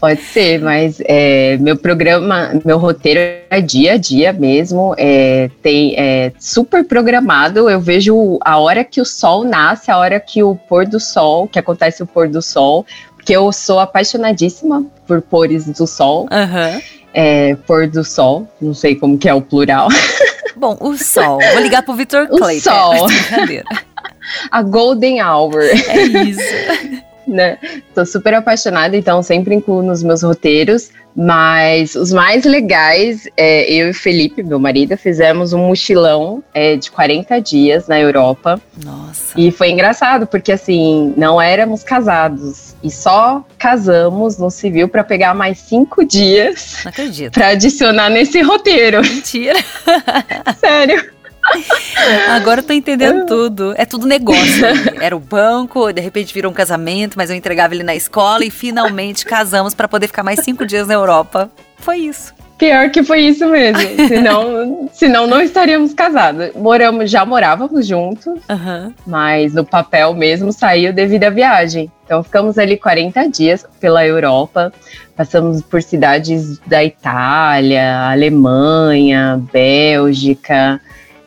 Pode 0.01 0.21
ser, 0.21 0.61
mas 0.61 1.01
é, 1.05 1.57
meu 1.59 1.77
programa, 1.77 2.61
meu 2.65 2.77
roteiro 2.77 3.21
é 3.49 3.61
dia 3.61 3.93
a 3.93 3.97
dia 3.97 4.33
mesmo, 4.33 4.97
é, 4.99 5.49
tem, 5.63 5.95
é 5.97 6.33
super 6.41 6.85
programado. 6.85 7.71
Eu 7.71 7.81
vejo 7.81 8.37
a 8.45 8.59
hora 8.59 8.83
que 8.83 9.01
o 9.01 9.05
sol 9.05 9.45
nasce, 9.45 9.93
a 9.93 9.99
hora 9.99 10.19
que 10.19 10.43
o 10.43 10.57
pôr 10.57 10.87
do 10.87 10.99
sol, 10.99 11.47
que 11.47 11.57
acontece 11.57 12.03
o 12.03 12.07
pôr 12.07 12.29
do 12.29 12.43
sol, 12.43 12.85
porque 13.15 13.37
eu 13.37 13.53
sou 13.53 13.79
apaixonadíssima 13.79 14.85
por 15.07 15.23
pores 15.23 15.67
do 15.67 15.87
sol. 15.87 16.23
Uhum. 16.23 16.83
É, 17.15 17.55
pôr 17.67 17.87
do 17.87 18.03
sol, 18.03 18.49
não 18.61 18.75
sei 18.75 18.97
como 18.97 19.17
que 19.17 19.29
é 19.29 19.35
o 19.35 19.41
plural. 19.41 19.87
Bom, 20.57 20.77
o 20.81 20.97
sol. 20.97 21.39
Vou 21.53 21.63
ligar 21.63 21.83
pro 21.83 21.95
Vitor 21.95 22.27
Clay. 22.27 22.59
O 22.59 22.61
sol. 22.61 23.07
A 24.51 24.63
golden 24.63 25.23
hour. 25.23 25.63
É 25.63 26.03
isso. 26.03 27.03
né? 27.27 27.59
Tô 27.95 28.05
super 28.05 28.35
apaixonada, 28.35 28.97
então 28.97 29.23
sempre 29.23 29.55
incluo 29.55 29.83
nos 29.83 30.03
meus 30.03 30.23
roteiros. 30.23 30.91
Mas 31.15 31.95
os 31.95 32.11
mais 32.11 32.45
legais, 32.45 33.29
é, 33.37 33.71
eu 33.71 33.91
e 33.91 33.93
Felipe, 33.93 34.43
meu 34.43 34.59
marido, 34.59 34.97
fizemos 34.97 35.53
um 35.53 35.59
mochilão 35.59 36.43
é, 36.55 36.77
de 36.77 36.91
40 36.91 37.39
dias 37.39 37.87
na 37.87 38.01
Europa. 38.01 38.59
Nossa. 38.83 39.39
E 39.39 39.51
foi 39.51 39.71
engraçado, 39.71 40.27
porque 40.27 40.53
assim, 40.53 41.13
não 41.15 41.41
éramos 41.41 41.83
casados. 41.83 42.75
E 42.83 42.91
só 42.91 43.45
casamos 43.59 44.39
no 44.39 44.51
civil 44.51 44.89
para 44.89 45.05
pegar 45.05 45.35
mais 45.35 45.59
cinco 45.59 46.03
dias. 46.03 46.79
Não 46.83 46.91
acredito. 46.91 47.33
Pra 47.33 47.49
adicionar 47.49 48.09
nesse 48.09 48.41
roteiro. 48.41 49.03
Mentira. 49.03 49.59
Sério. 50.59 51.13
Agora 52.31 52.61
eu 52.61 52.65
tô 52.65 52.73
entendendo 52.73 53.27
tudo. 53.27 53.75
É 53.77 53.85
tudo 53.85 54.07
negócio. 54.07 54.65
Era 55.01 55.17
o 55.17 55.21
banco, 55.21 55.93
de 55.93 56.01
repente 56.01 56.33
virou 56.33 56.51
um 56.51 56.55
casamento, 56.55 57.17
mas 57.17 57.31
eu 57.31 57.37
entregava 57.37 57.75
ele 57.75 57.83
na 57.83 57.95
escola 57.95 58.45
e 58.45 58.51
finalmente 58.51 59.25
casamos 59.25 59.75
para 59.75 59.89
poder 59.89 60.07
ficar 60.07 60.23
mais 60.23 60.41
cinco 60.41 60.65
dias 60.67 60.87
na 60.87 60.95
Europa. 60.95 61.51
Foi 61.79 61.99
isso. 61.99 62.33
Pior 62.63 62.91
que 62.91 63.03
foi 63.03 63.23
isso 63.23 63.45
mesmo. 63.49 64.07
Senão, 64.07 64.89
senão 64.95 65.27
não 65.27 65.41
estaríamos 65.41 65.93
casados. 65.93 66.55
Moramos, 66.55 67.11
já 67.11 67.25
morávamos 67.25 67.85
juntos, 67.85 68.41
uhum. 68.49 68.95
mas 69.05 69.53
no 69.53 69.65
papel 69.65 70.15
mesmo 70.15 70.53
saiu 70.53 70.93
devido 70.93 71.25
à 71.25 71.31
viagem. 71.31 71.91
Então 72.05 72.23
ficamos 72.23 72.59
ali 72.59 72.77
40 72.77 73.29
dias 73.31 73.67
pela 73.81 74.07
Europa, 74.07 74.73
passamos 75.17 75.61
por 75.61 75.83
cidades 75.83 76.61
da 76.61 76.85
Itália, 76.85 78.11
Alemanha, 78.11 79.43
Bélgica, 79.53 80.81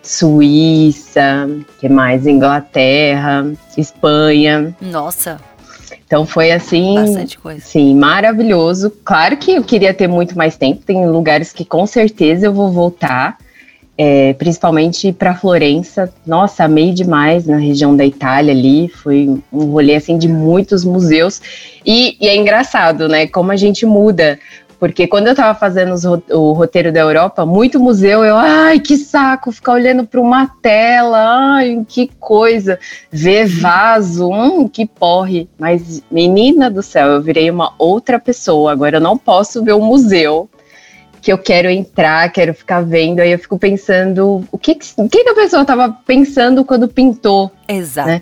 Suíça, 0.06 1.50
que 1.80 1.90
mais? 1.90 2.28
Inglaterra, 2.28 3.52
Espanha. 3.76 4.76
Nossa. 4.80 5.40
Então 6.06 6.26
foi 6.26 6.52
assim, 6.52 6.96
Bastante 6.96 7.40
coisa. 7.40 7.62
sim, 7.62 7.96
maravilhoso. 7.96 8.92
Claro 9.04 9.36
que 9.38 9.54
eu 9.54 9.64
queria 9.64 9.94
ter 9.94 10.08
muito 10.08 10.38
mais 10.38 10.56
tempo. 10.56 10.84
Tem 10.86 11.08
lugares 11.08 11.52
que 11.52 11.66
com 11.66 11.88
certeza 11.88 12.46
eu 12.46 12.54
vou 12.54 12.72
voltar, 12.72 13.38
é, 13.98 14.34
principalmente 14.34 15.12
para 15.12 15.34
Florença. 15.34 16.14
Nossa, 16.26 16.66
amei 16.66 16.94
demais 16.94 17.48
na 17.48 17.58
região 17.58 17.98
da 17.98 18.06
Itália 18.06 18.54
ali. 18.54 18.88
Foi 18.88 19.28
um 19.52 19.66
rolê 19.72 19.96
assim 19.96 20.20
de 20.20 20.28
muitos 20.28 20.86
museus 20.86 21.42
e, 21.84 22.16
e 22.22 22.28
é 22.28 22.36
engraçado, 22.36 23.08
né? 23.08 23.26
Como 23.26 23.52
a 23.52 23.56
gente 23.56 23.86
muda 23.86 24.38
porque 24.80 25.08
quando 25.08 25.28
eu 25.28 25.32
estava 25.32 25.58
fazendo 25.58 25.96
o 26.32 26.54
roteiro 26.54 26.92
da 26.92 27.00
Europa, 27.00 27.46
muito 27.46 27.80
museu, 27.80 28.24
eu, 28.24 28.36
ai, 28.36 28.80
que 28.80 28.98
saco, 28.98 29.52
ficar 29.52 29.74
olhando 29.74 30.06
para 30.06 30.22
uma 30.22 30.48
tela, 30.62 31.18
ai, 31.56 31.84
que 31.88 32.10
coisa. 32.20 32.80
Ver 33.12 33.48
vaso, 33.48 34.30
hum, 34.30 34.68
que 34.68 34.86
porre. 34.86 35.50
Mas, 35.58 36.04
menina 36.12 36.70
do 36.70 36.84
céu, 36.84 37.08
eu 37.08 37.22
virei 37.22 37.50
uma 37.50 37.74
outra 37.78 38.20
pessoa. 38.20 38.72
Agora 38.72 38.98
eu 38.98 39.02
não 39.02 39.18
posso 39.18 39.64
ver 39.64 39.74
o 39.74 39.82
museu 39.82 40.50
que 41.26 41.34
eu 41.34 41.40
quero 41.40 41.68
entrar, 41.72 42.32
quero 42.32 42.54
ficar 42.54 42.82
vendo. 42.82 43.20
Aí 43.20 43.32
eu 43.32 43.40
fico 43.40 43.58
pensando, 43.58 44.48
o 44.52 44.58
que, 44.60 44.78
o 44.96 45.10
que, 45.10 45.28
a 45.28 45.34
pessoa 45.34 45.64
estava 45.64 45.90
pensando 46.06 46.64
quando 46.64 46.88
pintou? 46.88 47.52
Exato. 47.68 48.10
Né? 48.10 48.22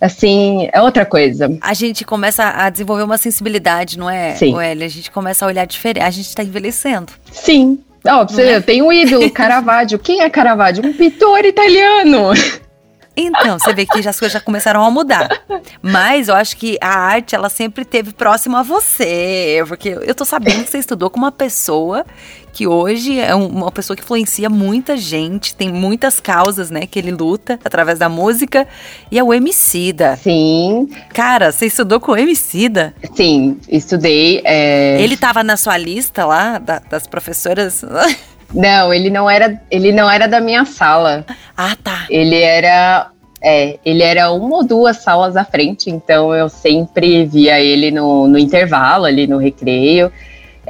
Assim, 0.00 0.68
é 0.72 0.82
outra 0.82 1.06
coisa. 1.06 1.56
A 1.60 1.74
gente 1.74 2.04
começa 2.04 2.42
a 2.42 2.68
desenvolver 2.68 3.04
uma 3.04 3.18
sensibilidade, 3.18 3.96
não 3.96 4.10
é, 4.10 4.34
Sim. 4.34 4.56
Welly? 4.56 4.82
A 4.82 4.88
gente 4.88 5.12
começa 5.12 5.44
a 5.44 5.48
olhar 5.48 5.64
diferente. 5.64 6.02
A 6.02 6.10
gente 6.10 6.26
está 6.26 6.42
envelhecendo. 6.42 7.12
Sim. 7.30 7.78
Ó, 8.04 8.22
oh, 8.22 8.26
você 8.26 8.42
é? 8.42 8.60
tem 8.60 8.82
um 8.82 8.92
ídolo, 8.92 9.30
Caravaggio. 9.30 10.00
Quem 10.00 10.20
é 10.20 10.28
Caravaggio? 10.28 10.84
Um 10.84 10.92
pintor 10.92 11.44
italiano. 11.44 12.32
Então, 13.16 13.58
você 13.58 13.72
vê 13.72 13.84
que 13.84 13.98
as 13.98 14.18
coisas 14.18 14.32
já 14.32 14.40
começaram 14.40 14.84
a 14.84 14.90
mudar. 14.90 15.28
Mas 15.82 16.28
eu 16.28 16.34
acho 16.34 16.56
que 16.56 16.78
a 16.80 16.88
arte, 16.88 17.34
ela 17.34 17.48
sempre 17.48 17.84
teve 17.84 18.12
próximo 18.12 18.56
a 18.56 18.62
você. 18.62 19.62
Porque 19.66 19.90
eu 19.90 20.14
tô 20.14 20.24
sabendo 20.24 20.64
que 20.64 20.70
você 20.70 20.78
estudou 20.78 21.10
com 21.10 21.18
uma 21.18 21.32
pessoa 21.32 22.04
que 22.52 22.66
hoje 22.66 23.18
é 23.18 23.34
uma 23.34 23.70
pessoa 23.70 23.96
que 23.96 24.02
influencia 24.02 24.50
muita 24.50 24.96
gente, 24.96 25.54
tem 25.54 25.72
muitas 25.72 26.20
causas, 26.20 26.70
né, 26.70 26.86
que 26.86 26.98
ele 26.98 27.10
luta 27.10 27.58
através 27.64 27.98
da 27.98 28.08
música, 28.08 28.66
e 29.10 29.18
é 29.18 29.22
o 29.22 29.32
Emicida. 29.32 30.16
Sim. 30.16 30.88
Cara, 31.14 31.52
você 31.52 31.66
estudou 31.66 32.00
com 32.00 32.12
o 32.12 32.16
Emicida? 32.16 32.94
Sim, 33.14 33.58
estudei. 33.68 34.42
É... 34.44 35.00
Ele 35.00 35.16
tava 35.16 35.42
na 35.42 35.56
sua 35.56 35.76
lista 35.76 36.24
lá, 36.24 36.58
da, 36.58 36.80
das 36.80 37.06
professoras? 37.06 37.84
Não, 38.52 38.92
ele 38.92 39.10
não 39.10 39.28
era, 39.28 39.60
ele 39.70 39.92
não 39.92 40.10
era 40.10 40.26
da 40.26 40.40
minha 40.40 40.64
sala. 40.64 41.24
Ah, 41.56 41.76
tá. 41.82 42.06
Ele 42.10 42.40
era 42.40 43.10
é, 43.42 43.78
ele 43.84 44.02
era 44.02 44.30
uma 44.32 44.56
ou 44.56 44.64
duas 44.64 44.98
salas 44.98 45.36
à 45.36 45.44
frente, 45.44 45.88
então 45.90 46.34
eu 46.34 46.48
sempre 46.48 47.24
via 47.24 47.60
ele 47.60 47.90
no, 47.90 48.28
no 48.28 48.38
intervalo, 48.38 49.04
ali 49.04 49.26
no 49.26 49.38
recreio 49.38 50.12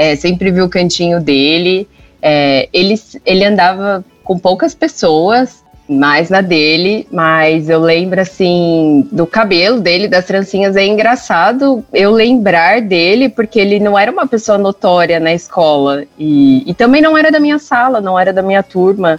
é, 0.01 0.17
sempre 0.17 0.51
vi 0.51 0.63
o 0.63 0.69
cantinho 0.69 1.21
dele. 1.21 1.87
É, 2.23 2.69
ele, 2.73 2.95
ele 3.25 3.45
andava 3.45 4.03
com 4.25 4.39
poucas 4.39 4.75
pessoas, 4.75 5.63
mais 5.91 6.31
na 6.31 6.41
dele, 6.41 7.05
mas 7.11 7.69
eu 7.69 7.81
lembro 7.81 8.21
assim 8.21 9.09
do 9.11 9.27
cabelo 9.27 9.81
dele, 9.81 10.07
das 10.07 10.25
trancinhas. 10.25 10.77
É 10.77 10.87
engraçado 10.87 11.85
eu 11.93 12.13
lembrar 12.13 12.81
dele, 12.81 13.29
porque 13.29 13.59
ele 13.59 13.81
não 13.81 13.99
era 13.99 14.13
uma 14.13 14.27
pessoa 14.27 14.57
notória 14.57 15.19
na 15.19 15.35
escola 15.35 16.05
e, 16.17 16.63
e 16.65 16.73
também 16.75 17.03
não 17.03 17.19
era 17.19 17.33
da 17.33 17.41
minha 17.41 17.59
sala, 17.59 18.01
não 18.01 18.17
era 18.17 18.33
da 18.33 18.43
minha 18.43 18.63
turma. 18.63 19.19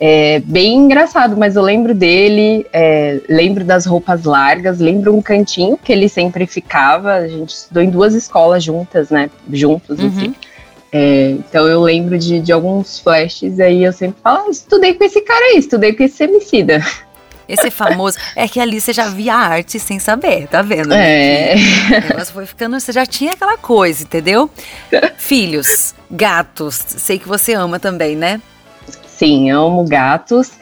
É 0.00 0.40
bem 0.44 0.76
engraçado, 0.76 1.36
mas 1.36 1.56
eu 1.56 1.62
lembro 1.62 1.92
dele, 1.92 2.64
é, 2.72 3.20
lembro 3.28 3.64
das 3.64 3.84
roupas 3.84 4.22
largas, 4.22 4.78
lembro 4.78 5.12
um 5.12 5.20
cantinho 5.20 5.76
que 5.76 5.92
ele 5.92 6.08
sempre 6.08 6.46
ficava. 6.46 7.14
A 7.14 7.26
gente 7.26 7.50
estudou 7.50 7.82
em 7.82 7.90
duas 7.90 8.14
escolas 8.14 8.62
juntas, 8.62 9.10
né? 9.10 9.28
Juntos, 9.50 9.98
uhum. 9.98 10.06
assim. 10.06 10.34
É, 10.90 11.30
então 11.30 11.66
eu 11.66 11.82
lembro 11.82 12.18
de, 12.18 12.40
de 12.40 12.50
alguns 12.50 12.98
flashes 12.98 13.60
aí 13.60 13.84
eu 13.84 13.92
sempre 13.92 14.20
falo, 14.22 14.46
ah, 14.46 14.50
estudei 14.50 14.94
com 14.94 15.04
esse 15.04 15.20
cara 15.20 15.44
aí, 15.46 15.58
estudei 15.58 15.92
com 15.92 16.02
esse 16.02 16.24
homicida. 16.24 16.82
Esse 17.48 17.70
famoso. 17.70 18.18
É 18.36 18.46
que 18.46 18.60
ali 18.60 18.78
você 18.78 18.92
já 18.92 19.08
via 19.08 19.34
arte 19.34 19.80
sem 19.80 19.98
saber, 19.98 20.46
tá 20.48 20.60
vendo? 20.60 20.90
Né? 20.90 21.52
É. 21.52 21.54
O 21.54 22.08
negócio 22.08 22.34
foi 22.34 22.44
ficando. 22.44 22.78
Você 22.78 22.92
já 22.92 23.06
tinha 23.06 23.32
aquela 23.32 23.56
coisa, 23.56 24.02
entendeu? 24.02 24.50
Filhos, 25.16 25.94
gatos. 26.10 26.74
Sei 26.74 27.18
que 27.18 27.26
você 27.26 27.54
ama 27.54 27.80
também, 27.80 28.14
né? 28.14 28.40
Sim, 29.06 29.50
amo 29.50 29.82
gatos. 29.84 30.52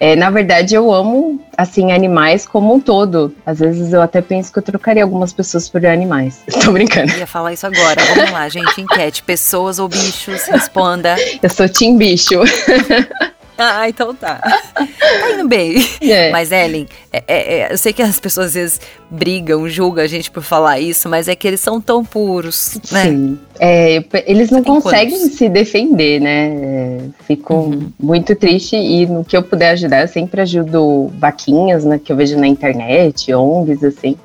É, 0.00 0.16
na 0.16 0.30
verdade, 0.30 0.74
eu 0.74 0.92
amo, 0.92 1.40
assim, 1.56 1.92
animais 1.92 2.46
como 2.46 2.74
um 2.74 2.80
todo. 2.80 3.34
Às 3.46 3.60
vezes 3.60 3.92
eu 3.92 4.02
até 4.02 4.20
penso 4.20 4.52
que 4.52 4.58
eu 4.58 4.62
trocaria 4.62 5.02
algumas 5.02 5.32
pessoas 5.32 5.68
por 5.68 5.84
animais. 5.86 6.42
Tô 6.64 6.72
brincando. 6.72 7.12
Eu 7.12 7.18
ia 7.18 7.26
falar 7.26 7.52
isso 7.52 7.66
agora. 7.66 8.02
Vamos 8.14 8.30
lá, 8.32 8.48
gente. 8.48 8.80
Enquete. 8.80 9.22
Pessoas 9.22 9.78
ou 9.78 9.88
bichos? 9.88 10.44
Responda. 10.46 11.16
Eu 11.42 11.50
sou 11.50 11.68
Tim 11.68 11.96
Bicho. 11.96 12.40
Ah, 13.56 13.88
então 13.88 14.14
tá. 14.14 14.40
Tá 14.74 15.30
indo 15.30 15.46
bem. 15.48 15.76
É. 16.00 16.30
Mas, 16.30 16.50
Ellen, 16.50 16.86
é, 17.12 17.22
é, 17.28 17.58
é, 17.58 17.72
eu 17.72 17.78
sei 17.78 17.92
que 17.92 18.02
as 18.02 18.18
pessoas 18.18 18.48
às 18.48 18.54
vezes 18.54 18.80
brigam, 19.10 19.68
julgam 19.68 20.02
a 20.02 20.06
gente 20.06 20.30
por 20.30 20.42
falar 20.42 20.80
isso, 20.80 21.08
mas 21.08 21.28
é 21.28 21.34
que 21.34 21.46
eles 21.46 21.60
são 21.60 21.80
tão 21.80 22.04
puros, 22.04 22.78
né? 22.90 23.04
Sim. 23.04 23.38
É, 23.60 24.02
eles 24.26 24.50
não 24.50 24.62
conseguem 24.62 25.18
quantos? 25.18 25.36
se 25.36 25.48
defender, 25.48 26.20
né? 26.20 26.46
É, 26.46 27.00
fico 27.26 27.54
uhum. 27.54 27.92
muito 28.00 28.34
triste 28.34 28.76
e 28.76 29.06
no 29.06 29.24
que 29.24 29.36
eu 29.36 29.42
puder 29.42 29.70
ajudar, 29.70 30.02
eu 30.02 30.08
sempre 30.08 30.40
ajudo 30.40 31.12
vaquinhas, 31.18 31.84
né? 31.84 32.00
Que 32.02 32.10
eu 32.10 32.16
vejo 32.16 32.36
na 32.36 32.46
internet, 32.46 33.32
ONGs, 33.32 33.84
assim. 33.84 34.16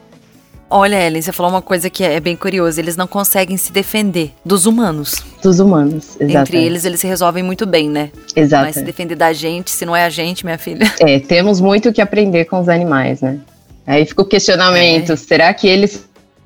Olha, 0.69 0.95
Ellen, 0.95 1.21
você 1.21 1.31
falou 1.31 1.51
uma 1.51 1.61
coisa 1.61 1.89
que 1.89 2.03
é 2.03 2.19
bem 2.19 2.35
curiosa. 2.35 2.79
Eles 2.79 2.95
não 2.95 3.07
conseguem 3.07 3.57
se 3.57 3.71
defender 3.71 4.31
dos 4.45 4.65
humanos. 4.65 5.15
Dos 5.41 5.59
humanos, 5.59 6.15
exato. 6.19 6.49
Entre 6.49 6.63
eles, 6.63 6.85
eles 6.85 6.99
se 6.99 7.07
resolvem 7.07 7.41
muito 7.41 7.65
bem, 7.65 7.89
né? 7.89 8.11
Exato. 8.35 8.65
Mas 8.65 8.75
se 8.75 8.83
defender 8.83 9.15
da 9.15 9.33
gente, 9.33 9.71
se 9.71 9.85
não 9.85 9.95
é 9.95 10.05
a 10.05 10.09
gente, 10.09 10.45
minha 10.45 10.57
filha. 10.57 10.89
É, 10.99 11.19
temos 11.19 11.61
muito 11.61 11.89
o 11.89 11.93
que 11.93 12.01
aprender 12.01 12.45
com 12.45 12.59
os 12.59 12.67
animais, 12.67 13.21
né? 13.21 13.39
Aí 13.87 14.05
fica 14.05 14.21
o 14.21 14.25
questionamento: 14.25 15.13
é. 15.13 15.15
será 15.15 15.53
que 15.53 15.67
eles 15.67 16.05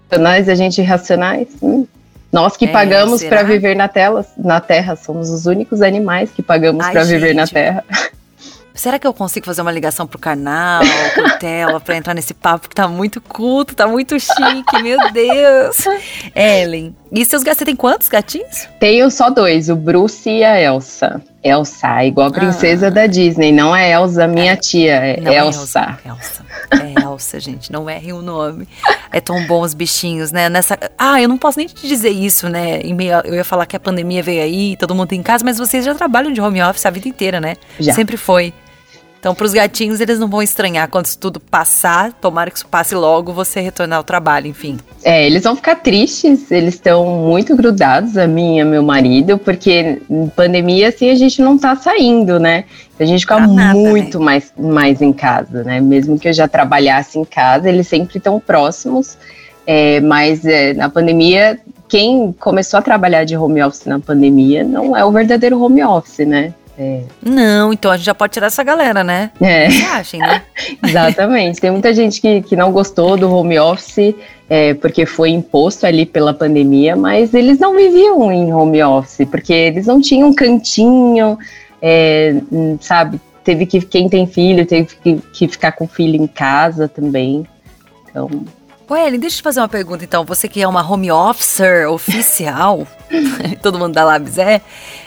racionais 0.09 0.47
e 0.47 0.51
a 0.51 0.55
gente 0.55 0.79
irracionais? 0.79 1.47
Hum. 1.61 1.85
Nós 2.31 2.55
que 2.55 2.65
é, 2.65 2.67
pagamos 2.67 3.23
para 3.23 3.43
viver 3.43 3.75
na, 3.75 3.87
tela, 3.87 4.25
na 4.37 4.59
Terra, 4.59 4.95
somos 4.95 5.29
os 5.29 5.45
únicos 5.45 5.81
animais 5.81 6.31
que 6.31 6.41
pagamos 6.41 6.85
para 6.87 7.03
viver 7.03 7.33
na 7.33 7.47
Terra. 7.47 7.83
Será 8.73 8.97
que 8.97 9.05
eu 9.05 9.13
consigo 9.13 9.45
fazer 9.45 9.61
uma 9.61 9.71
ligação 9.71 10.07
pro 10.07 10.17
canal, 10.17 10.81
pro 11.13 11.37
Tela, 11.37 11.79
pra 11.79 11.95
entrar 11.95 12.13
nesse 12.13 12.33
papo 12.33 12.67
que 12.67 12.75
tá 12.75 12.87
muito 12.87 13.21
culto, 13.21 13.75
tá 13.75 13.87
muito 13.87 14.19
chique, 14.19 14.81
meu 14.81 14.97
Deus. 15.11 15.77
Ellen, 16.35 16.95
e 17.11 17.23
seus 17.23 17.43
gatos, 17.43 17.59
você 17.59 17.65
tem 17.65 17.75
quantos 17.75 18.09
gatinhos? 18.09 18.67
Tenho 18.79 19.09
só 19.11 19.29
dois, 19.29 19.69
o 19.69 19.75
Bruce 19.75 20.27
e 20.27 20.43
a 20.43 20.59
Elsa. 20.59 21.21
Elsa, 21.43 22.03
igual 22.05 22.29
a 22.29 22.31
princesa 22.31 22.87
ah. 22.87 22.89
da 22.89 23.05
Disney, 23.05 23.51
não 23.51 23.75
é 23.75 23.91
Elsa, 23.91 24.27
minha 24.27 24.53
é, 24.53 24.55
tia, 24.55 24.95
é 24.95 25.19
Elsa. 25.19 25.99
É 26.03 26.09
Elsa. 26.09 26.45
É 26.71 27.03
Elsa, 27.03 27.39
gente, 27.39 27.71
não 27.71 27.87
errem 27.87 28.13
o 28.13 28.21
nome. 28.21 28.67
É 29.11 29.21
tão 29.21 29.45
bom 29.45 29.61
os 29.61 29.73
bichinhos, 29.73 30.31
né? 30.31 30.49
Nessa. 30.49 30.79
Ah, 30.97 31.21
eu 31.21 31.27
não 31.27 31.37
posso 31.37 31.59
nem 31.59 31.67
te 31.67 31.87
dizer 31.87 32.09
isso, 32.09 32.49
né? 32.49 32.79
Em 32.81 32.93
meio, 32.93 33.13
eu 33.25 33.35
ia 33.35 33.43
falar 33.43 33.65
que 33.67 33.75
a 33.75 33.79
pandemia 33.79 34.23
veio 34.23 34.41
aí, 34.41 34.75
todo 34.77 34.95
mundo 34.95 35.13
em 35.13 35.21
casa, 35.21 35.43
mas 35.45 35.57
vocês 35.57 35.85
já 35.85 35.93
trabalham 35.93 36.31
de 36.31 36.41
home 36.41 36.63
office 36.63 36.85
a 36.85 36.89
vida 36.89 37.07
inteira, 37.07 37.39
né? 37.39 37.55
Já. 37.79 37.93
Sempre 37.93 38.17
foi. 38.17 38.53
Então, 39.23 39.33
para 39.33 39.45
os 39.45 39.53
gatinhos, 39.53 40.01
eles 40.01 40.19
não 40.19 40.27
vão 40.27 40.41
estranhar 40.41 40.89
quando 40.89 41.05
isso 41.05 41.17
tudo 41.17 41.39
passar. 41.39 42.11
Tomara 42.11 42.51
que 42.51 42.57
isso 42.57 42.67
passe 42.67 42.93
logo, 42.93 43.31
você 43.31 43.61
retornar 43.61 43.99
ao 43.99 44.03
trabalho, 44.03 44.47
enfim. 44.47 44.77
É, 45.01 45.25
eles 45.25 45.43
vão 45.43 45.55
ficar 45.55 45.75
tristes, 45.75 46.51
eles 46.51 46.73
estão 46.73 47.05
muito 47.05 47.55
grudados, 47.55 48.17
a 48.17 48.27
mim 48.27 48.57
e 48.57 48.59
a 48.59 48.65
meu 48.65 48.83
marido, 48.83 49.37
porque 49.37 50.01
em 50.09 50.27
pandemia, 50.27 50.89
assim, 50.89 51.09
a 51.09 51.15
gente 51.15 51.41
não 51.41 51.57
tá 51.57 51.73
saindo, 51.73 52.37
né? 52.37 52.65
A 52.99 53.05
gente 53.05 53.21
fica 53.21 53.39
nada, 53.47 53.79
muito 53.79 54.19
né? 54.19 54.25
mais, 54.25 54.53
mais 54.59 55.01
em 55.01 55.13
casa, 55.13 55.63
né? 55.63 55.79
Mesmo 55.79 56.19
que 56.19 56.27
eu 56.27 56.33
já 56.33 56.45
trabalhasse 56.45 57.17
em 57.17 57.23
casa, 57.23 57.69
eles 57.69 57.87
sempre 57.87 58.17
estão 58.17 58.41
próximos. 58.41 59.17
É, 59.65 60.01
mas 60.01 60.43
é, 60.43 60.73
na 60.73 60.89
pandemia, 60.89 61.57
quem 61.87 62.33
começou 62.33 62.77
a 62.77 62.81
trabalhar 62.81 63.23
de 63.23 63.37
home 63.37 63.63
office 63.63 63.85
na 63.85 63.99
pandemia 63.99 64.65
não 64.65 64.97
é 64.97 65.05
o 65.05 65.11
verdadeiro 65.13 65.63
home 65.63 65.81
office, 65.81 66.27
né? 66.27 66.53
É. 66.77 67.03
Não, 67.21 67.71
então 67.71 67.91
a 67.91 67.97
gente 67.97 68.05
já 68.05 68.15
pode 68.15 68.33
tirar 68.33 68.47
essa 68.47 68.63
galera, 68.63 69.03
né? 69.03 69.31
É. 69.39 69.67
Que 69.67 69.81
achem, 69.83 70.19
né? 70.19 70.41
Exatamente. 70.83 71.61
Tem 71.61 71.69
muita 71.69 71.93
gente 71.93 72.19
que, 72.19 72.41
que 72.41 72.55
não 72.55 72.71
gostou 72.71 73.15
do 73.15 73.31
home 73.31 73.59
office 73.59 74.15
é, 74.49 74.73
porque 74.73 75.05
foi 75.05 75.29
imposto 75.29 75.85
ali 75.85 76.05
pela 76.05 76.33
pandemia, 76.33 76.95
mas 76.95 77.33
eles 77.33 77.59
não 77.59 77.75
viviam 77.75 78.31
em 78.31 78.53
home 78.53 78.83
office, 78.83 79.27
porque 79.29 79.53
eles 79.53 79.87
não 79.87 80.01
tinham 80.01 80.29
um 80.29 80.33
cantinho, 80.33 81.37
é, 81.81 82.35
sabe? 82.79 83.19
Teve 83.43 83.65
que, 83.65 83.81
quem 83.81 84.07
tem 84.07 84.25
filho, 84.25 84.65
teve 84.65 84.95
que, 84.95 85.15
que 85.33 85.47
ficar 85.47 85.71
com 85.73 85.85
o 85.85 85.87
filho 85.87 86.21
em 86.21 86.27
casa 86.27 86.87
também. 86.87 87.45
Então, 88.09 88.29
Ô, 88.93 88.95
Ellen, 88.95 89.19
deixa 89.19 89.37
eu 89.37 89.37
te 89.37 89.43
fazer 89.43 89.59
uma 89.59 89.67
pergunta 89.67 90.03
então. 90.03 90.23
Você 90.23 90.47
que 90.47 90.61
é 90.61 90.67
uma 90.67 90.87
home 90.87 91.11
officer 91.11 91.89
oficial, 91.89 92.87
todo 93.59 93.79
mundo 93.79 93.91
da 93.91 94.03
Labs 94.03 94.37
é, 94.37 94.61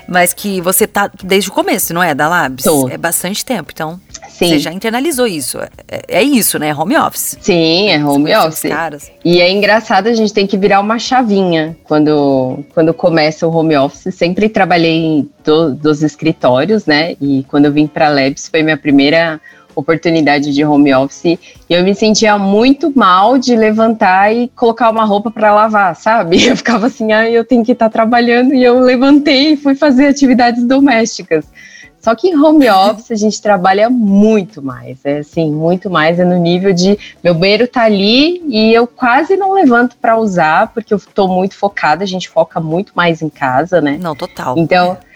mas 0.09 0.35
que 0.35 0.61
você 0.61 0.89
tá 0.89 1.09
desde 1.23 1.51
o 1.51 1.53
começo, 1.53 1.95
não 1.95 2.03
é? 2.03 2.13
Da 2.13 2.29
Labs? 2.29 2.65
Tô. 2.65 2.89
É 2.89 2.99
bastante 2.99 3.45
tempo, 3.45 3.71
então. 3.73 4.01
Sim. 4.29 4.49
Você 4.49 4.59
já 4.59 4.73
internalizou 4.73 5.25
isso. 5.25 5.61
É, 5.61 6.03
é 6.09 6.23
isso, 6.23 6.59
né? 6.59 6.75
Home 6.75 6.97
office. 6.97 7.39
Sim, 7.41 7.91
é 7.91 8.05
home 8.05 8.35
office. 8.35 8.69
Caras. 8.69 9.13
E 9.25 9.41
é 9.41 9.49
engraçado, 9.53 10.09
a 10.09 10.15
gente 10.15 10.35
tem 10.35 10.49
que 10.49 10.59
virar 10.59 10.81
uma 10.81 10.99
chavinha 10.99 11.77
quando, 11.85 12.65
quando 12.75 12.93
começa 12.93 13.47
o 13.47 13.57
home 13.57 13.77
office. 13.77 14.13
Sempre 14.13 14.49
trabalhei 14.49 15.29
do, 15.45 15.73
dos 15.73 16.03
escritórios, 16.03 16.87
né? 16.87 17.15
E 17.21 17.45
quando 17.49 17.67
eu 17.67 17.73
vim 17.73 17.87
para 17.87 18.09
Labs 18.09 18.49
foi 18.49 18.65
minha 18.65 18.77
primeira 18.77 19.41
oportunidade 19.77 20.53
de 20.53 20.65
home 20.65 20.93
office 20.95 21.25
e 21.25 21.39
eu 21.69 21.85
me 21.85 21.95
sentia 21.95 22.39
muito 22.39 22.91
mal 22.97 23.39
de 23.39 23.55
levantar 23.55 24.35
e 24.35 24.49
colocar 24.49 24.91
uma 24.91 25.05
roupa 25.05 25.31
para 25.31 25.53
lavar, 25.53 25.95
sabe? 25.95 26.45
Eu 26.49 26.57
ficava 26.57 26.87
assim, 26.87 27.13
ah, 27.13 27.29
eu 27.29 27.45
tenho 27.45 27.65
que 27.65 27.73
estar 27.73 27.87
tá 27.87 27.93
trabalhando 27.93 28.55
e 28.55 28.63
eu 28.63 28.81
levantei 28.81 29.53
e 29.53 29.57
fui 29.57 29.75
fazer 29.75 30.07
atividades 30.07 30.65
domésticas. 30.65 31.45
Só 32.01 32.15
que 32.15 32.29
em 32.29 32.37
home 32.37 32.69
office 32.71 33.11
a 33.11 33.17
gente 33.17 33.43
trabalha 33.43 33.91
muito 33.91 34.63
mais, 34.63 35.05
é 35.05 35.19
assim, 35.19 35.51
muito 35.51 35.91
mais, 35.91 36.19
é 36.19 36.25
no 36.25 36.39
nível 36.39 36.73
de 36.73 36.97
meu 37.23 37.35
banheiro 37.35 37.67
tá 37.67 37.83
ali 37.83 38.43
e 38.47 38.73
eu 38.73 38.87
quase 38.87 39.37
não 39.37 39.53
levanto 39.53 39.97
para 40.01 40.17
usar, 40.17 40.73
porque 40.73 40.95
eu 40.95 41.01
tô 41.13 41.27
muito 41.27 41.57
focada, 41.57 42.05
a 42.05 42.07
gente 42.07 42.29
foca 42.29 42.61
muito 42.61 42.93
mais 42.95 43.23
em 43.23 43.29
casa, 43.29 43.81
né? 43.81 43.99
Não, 44.01 44.15
total. 44.15 44.57
Então, 44.57 44.93
é. 44.93 45.16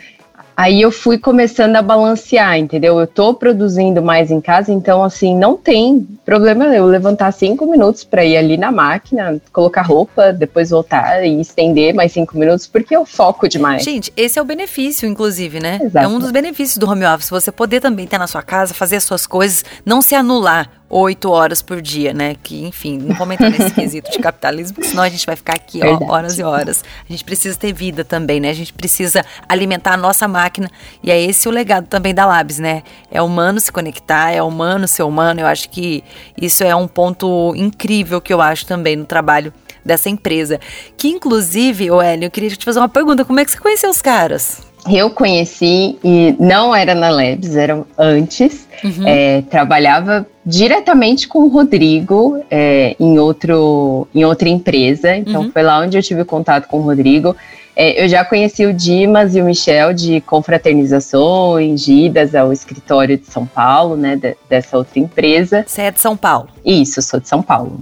Aí 0.61 0.83
eu 0.83 0.93
fui 0.93 1.17
começando 1.17 1.75
a 1.77 1.81
balancear, 1.81 2.59
entendeu? 2.59 3.01
Eu 3.01 3.07
tô 3.07 3.33
produzindo 3.33 4.03
mais 4.03 4.31
em 4.31 4.43
casa, 4.43 4.71
então 4.71 5.03
assim, 5.03 5.35
não 5.35 5.57
tem 5.57 6.07
problema 6.23 6.67
eu 6.67 6.85
levantar 6.85 7.33
cinco 7.33 7.65
minutos 7.65 8.05
para 8.05 8.27
ir 8.27 8.37
ali 8.37 8.59
na 8.59 8.71
máquina, 8.71 9.41
colocar 9.55 9.81
roupa, 9.81 10.35
depois 10.35 10.69
voltar 10.69 11.25
e 11.25 11.41
estender 11.41 11.95
mais 11.95 12.13
cinco 12.13 12.37
minutos, 12.37 12.67
porque 12.67 12.95
eu 12.95 13.07
foco 13.07 13.49
demais. 13.49 13.83
Gente, 13.83 14.13
esse 14.15 14.39
é 14.39 14.43
o 14.43 14.45
benefício, 14.45 15.09
inclusive, 15.09 15.61
né? 15.61 15.79
Exato. 15.83 16.05
É 16.05 16.07
um 16.07 16.19
dos 16.19 16.31
benefícios 16.31 16.77
do 16.77 16.87
home 16.87 17.07
office, 17.07 17.31
você 17.31 17.51
poder 17.51 17.81
também 17.81 18.05
estar 18.05 18.19
na 18.19 18.27
sua 18.27 18.43
casa, 18.43 18.75
fazer 18.75 18.97
as 18.97 19.05
suas 19.05 19.27
coisas, 19.27 19.65
não 19.83 20.03
se 20.03 20.15
anular 20.15 20.80
oito 20.91 21.31
horas 21.31 21.63
por 21.63 21.81
dia, 21.81 22.13
né? 22.13 22.35
Que, 22.43 22.65
enfim, 22.67 22.99
não 22.99 23.15
vou 23.15 23.33
entrar 23.33 23.49
nesse 23.49 23.71
quesito 23.73 24.11
de 24.11 24.19
capitalismo, 24.19 24.75
porque 24.75 24.91
senão 24.91 25.05
a 25.05 25.09
gente 25.09 25.25
vai 25.25 25.37
ficar 25.37 25.55
aqui 25.55 25.81
ó, 25.83 26.13
horas 26.13 26.39
e 26.39 26.43
horas. 26.43 26.85
A 27.09 27.13
gente 27.13 27.25
precisa 27.25 27.57
ter 27.57 27.73
vida 27.73 28.05
também, 28.05 28.41
né? 28.41 28.51
A 28.51 28.55
gente 28.55 28.73
precisa 28.73 29.25
alimentar 29.49 29.95
a 29.95 29.97
nossa 29.97 30.27
máquina. 30.27 30.69
E 31.03 31.11
é 31.11 31.21
esse 31.21 31.49
o 31.49 31.53
legado 31.53 31.87
também 31.87 32.13
da 32.13 32.27
Labs, 32.27 32.59
né? 32.59 32.83
É 33.11 33.23
humano 33.23 33.61
se 33.61 33.71
conectar, 33.71 34.33
é 34.33 34.43
humano 34.43 34.89
ser 34.89 35.05
humano. 35.05 35.41
Eu 35.41 35.47
acho 35.47 35.71
que 35.71 36.03
isso 36.41 36.65
é 36.65 36.75
um 36.75 36.89
ponto 36.89 37.55
incrível 37.57 38.21
que 38.21 38.35
eu 38.35 38.41
acho 38.41 38.67
também 38.67 38.97
no 38.97 39.05
trabalho 39.05 39.55
dessa 39.85 40.11
empresa. 40.11 40.59
Que, 40.97 41.09
inclusive, 41.09 41.91
o 41.91 42.03
Hélio, 42.03 42.27
eu 42.27 42.31
queria 42.31 42.51
te 42.51 42.65
fazer 42.65 42.81
uma 42.81 42.89
pergunta: 42.89 43.25
como 43.25 43.39
é 43.39 43.45
que 43.45 43.53
você 43.53 43.59
conheceu 43.59 43.91
os 43.91 44.03
caras? 44.03 44.69
Eu 44.91 45.11
conheci 45.11 45.99
e 46.03 46.35
não 46.39 46.75
era 46.75 46.95
na 46.95 47.11
Labs, 47.11 47.55
era 47.55 47.85
antes. 47.99 48.67
Uhum. 48.83 49.07
É, 49.07 49.43
trabalhava 49.43 50.27
diretamente 50.51 51.29
com 51.29 51.45
o 51.45 51.49
Rodrigo 51.49 52.43
é, 52.51 52.97
em, 52.99 53.19
outro, 53.19 54.09
em 54.15 54.25
outra 54.25 54.49
empresa. 54.49 55.17
Então 55.17 55.43
uhum. 55.43 55.53
foi 55.53 55.63
lá 55.63 55.79
onde 55.79 55.97
eu 55.97 56.03
tive 56.03 56.25
contato 56.25 56.67
com 56.67 56.79
o 56.79 56.83
Rodrigo. 56.83 57.37
É, 57.77 58.05
eu 58.05 58.09
já 58.09 58.25
conheci 58.25 58.67
o 58.67 58.75
Dimas 58.75 59.37
e 59.37 59.41
o 59.41 59.45
Michel 59.45 59.95
de 59.95 60.21
confraternizações, 60.23 61.81
de 61.81 61.93
idas 61.93 62.35
ao 62.35 62.53
escritório 62.53 63.17
de 63.17 63.27
São 63.27 63.47
Paulo, 63.47 63.97
né, 63.97 64.17
de, 64.17 64.37
dessa 64.49 64.77
outra 64.77 64.99
empresa. 64.99 65.65
Você 65.67 65.83
é 65.83 65.91
de 65.91 66.01
São 66.01 66.17
Paulo? 66.17 66.49
Isso, 66.65 67.01
sou 67.01 67.21
de 67.21 67.29
São 67.29 67.41
Paulo. 67.41 67.81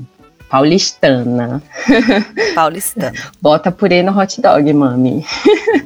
Paulistana. 0.48 1.62
Paulistana. 2.54 3.12
Bota 3.40 3.70
purê 3.70 4.02
no 4.02 4.18
hot 4.18 4.40
dog, 4.40 4.72
mami. 4.72 5.24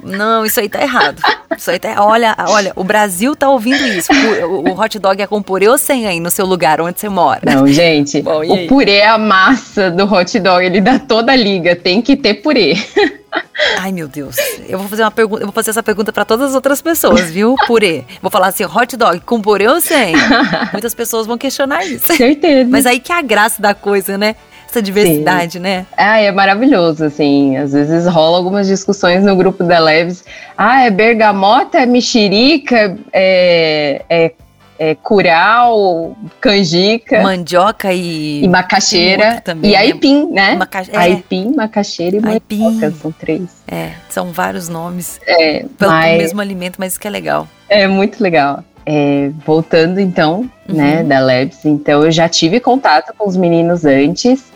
Não, 0.02 0.46
isso 0.46 0.60
aí 0.60 0.68
tá 0.68 0.80
errado. 0.80 1.20
Isso 1.56 1.70
aí 1.70 1.78
tá. 1.78 1.94
Olha, 2.04 2.34
olha, 2.48 2.72
o 2.76 2.84
Brasil 2.84 3.34
tá 3.34 3.48
ouvindo 3.48 3.84
isso. 3.88 4.10
O, 4.46 4.70
o 4.70 4.80
hot 4.80 4.98
dog 4.98 5.20
é 5.20 5.26
com 5.26 5.42
purê 5.42 5.68
ou 5.68 5.78
sem 5.78 6.06
aí 6.06 6.20
no 6.20 6.30
seu 6.30 6.46
lugar 6.46 6.80
onde 6.80 7.00
você 7.00 7.08
mora? 7.08 7.40
Não, 7.44 7.66
gente. 7.66 8.22
Bom, 8.22 8.42
o 8.42 8.66
purê 8.66 8.98
é 8.98 9.08
a 9.08 9.18
massa 9.18 9.90
do 9.90 10.04
hot 10.04 10.38
dog, 10.38 10.64
ele 10.64 10.80
dá 10.80 10.98
toda 10.98 11.32
a 11.32 11.36
liga. 11.36 11.74
Tem 11.74 12.00
que 12.00 12.16
ter 12.16 12.34
purê. 12.34 12.76
Ai, 13.78 13.92
meu 13.92 14.08
Deus. 14.08 14.36
Eu 14.68 14.78
vou 14.78 14.88
fazer 14.88 15.02
uma 15.02 15.10
pergunta, 15.10 15.42
eu 15.42 15.46
vou 15.46 15.52
fazer 15.52 15.70
essa 15.70 15.82
pergunta 15.82 16.12
para 16.12 16.24
todas 16.24 16.50
as 16.50 16.54
outras 16.54 16.82
pessoas, 16.82 17.30
viu? 17.30 17.54
Purê. 17.66 18.04
Vou 18.20 18.30
falar 18.30 18.48
assim, 18.48 18.64
hot 18.64 18.96
dog 18.96 19.20
com 19.20 19.40
purê 19.40 19.68
ou 19.68 19.80
sem? 19.80 20.14
Muitas 20.72 20.94
pessoas 20.94 21.26
vão 21.26 21.38
questionar 21.38 21.84
isso. 21.84 22.14
Certeza. 22.14 22.68
Mas 22.70 22.86
aí 22.86 23.00
que 23.00 23.12
é 23.12 23.18
a 23.18 23.22
graça 23.22 23.60
da 23.60 23.74
coisa, 23.74 24.18
né? 24.18 24.36
Essa 24.72 24.82
diversidade, 24.82 25.54
Sim. 25.54 25.58
né? 25.60 25.86
Ah, 25.96 26.18
é 26.18 26.32
maravilhoso, 26.32 27.04
assim. 27.04 27.56
Às 27.56 27.72
vezes 27.72 28.06
rola 28.06 28.38
algumas 28.38 28.66
discussões 28.66 29.22
no 29.22 29.36
grupo 29.36 29.62
da 29.62 29.78
Leves. 29.78 30.24
Ah, 30.56 30.84
é 30.84 30.90
bergamota, 30.90 31.78
é 31.78 31.86
mexerica, 31.86 32.96
é, 33.12 34.02
é, 34.08 34.32
é 34.78 34.94
curau, 34.94 36.16
canjica. 36.40 37.22
Mandioca 37.22 37.92
e... 37.92 38.42
E 38.42 38.48
macaxeira. 38.48 39.42
Também, 39.42 39.70
e 39.70 39.74
né? 39.74 39.78
aipim, 39.78 40.30
né? 40.32 40.54
Maca... 40.54 40.84
É. 40.90 40.96
Aipim, 40.96 41.54
macaxeira 41.54 42.16
e 42.16 42.26
aipim. 42.26 42.58
mandioca, 42.58 42.90
são 42.92 43.12
três. 43.12 43.42
É, 43.68 43.90
são 44.08 44.32
vários 44.32 44.68
nomes. 44.68 45.20
É, 45.26 45.66
pelo 45.78 45.92
mas... 45.92 46.18
mesmo 46.18 46.40
alimento, 46.40 46.76
mas 46.78 46.92
isso 46.92 47.00
que 47.00 47.06
é 47.06 47.10
legal. 47.10 47.46
É 47.68 47.86
muito 47.86 48.22
legal. 48.22 48.64
É, 48.84 49.30
voltando 49.46 50.00
então, 50.00 50.50
né, 50.66 50.72
uhum. 50.72 50.76
né, 50.76 51.04
da 51.04 51.20
Labs, 51.20 51.64
então 51.64 52.02
eu 52.02 52.10
já 52.10 52.28
tive 52.28 52.58
contato 52.58 53.14
com 53.16 53.28
os 53.28 53.36
meninos 53.36 53.84
antes, 53.84 54.51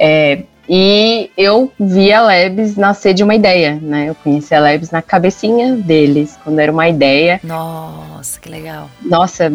é, 0.00 0.44
e 0.66 1.30
eu 1.36 1.70
vi 1.78 2.12
a 2.12 2.22
Labs 2.22 2.76
nascer 2.76 3.12
de 3.12 3.22
uma 3.22 3.34
ideia, 3.34 3.78
né? 3.82 4.08
Eu 4.08 4.14
conheci 4.14 4.54
a 4.54 4.60
Labs 4.60 4.90
na 4.90 5.02
cabecinha 5.02 5.74
deles, 5.74 6.38
quando 6.42 6.58
era 6.58 6.72
uma 6.72 6.88
ideia. 6.88 7.40
Nossa, 7.44 8.40
que 8.40 8.48
legal. 8.48 8.88
Nossa, 9.02 9.52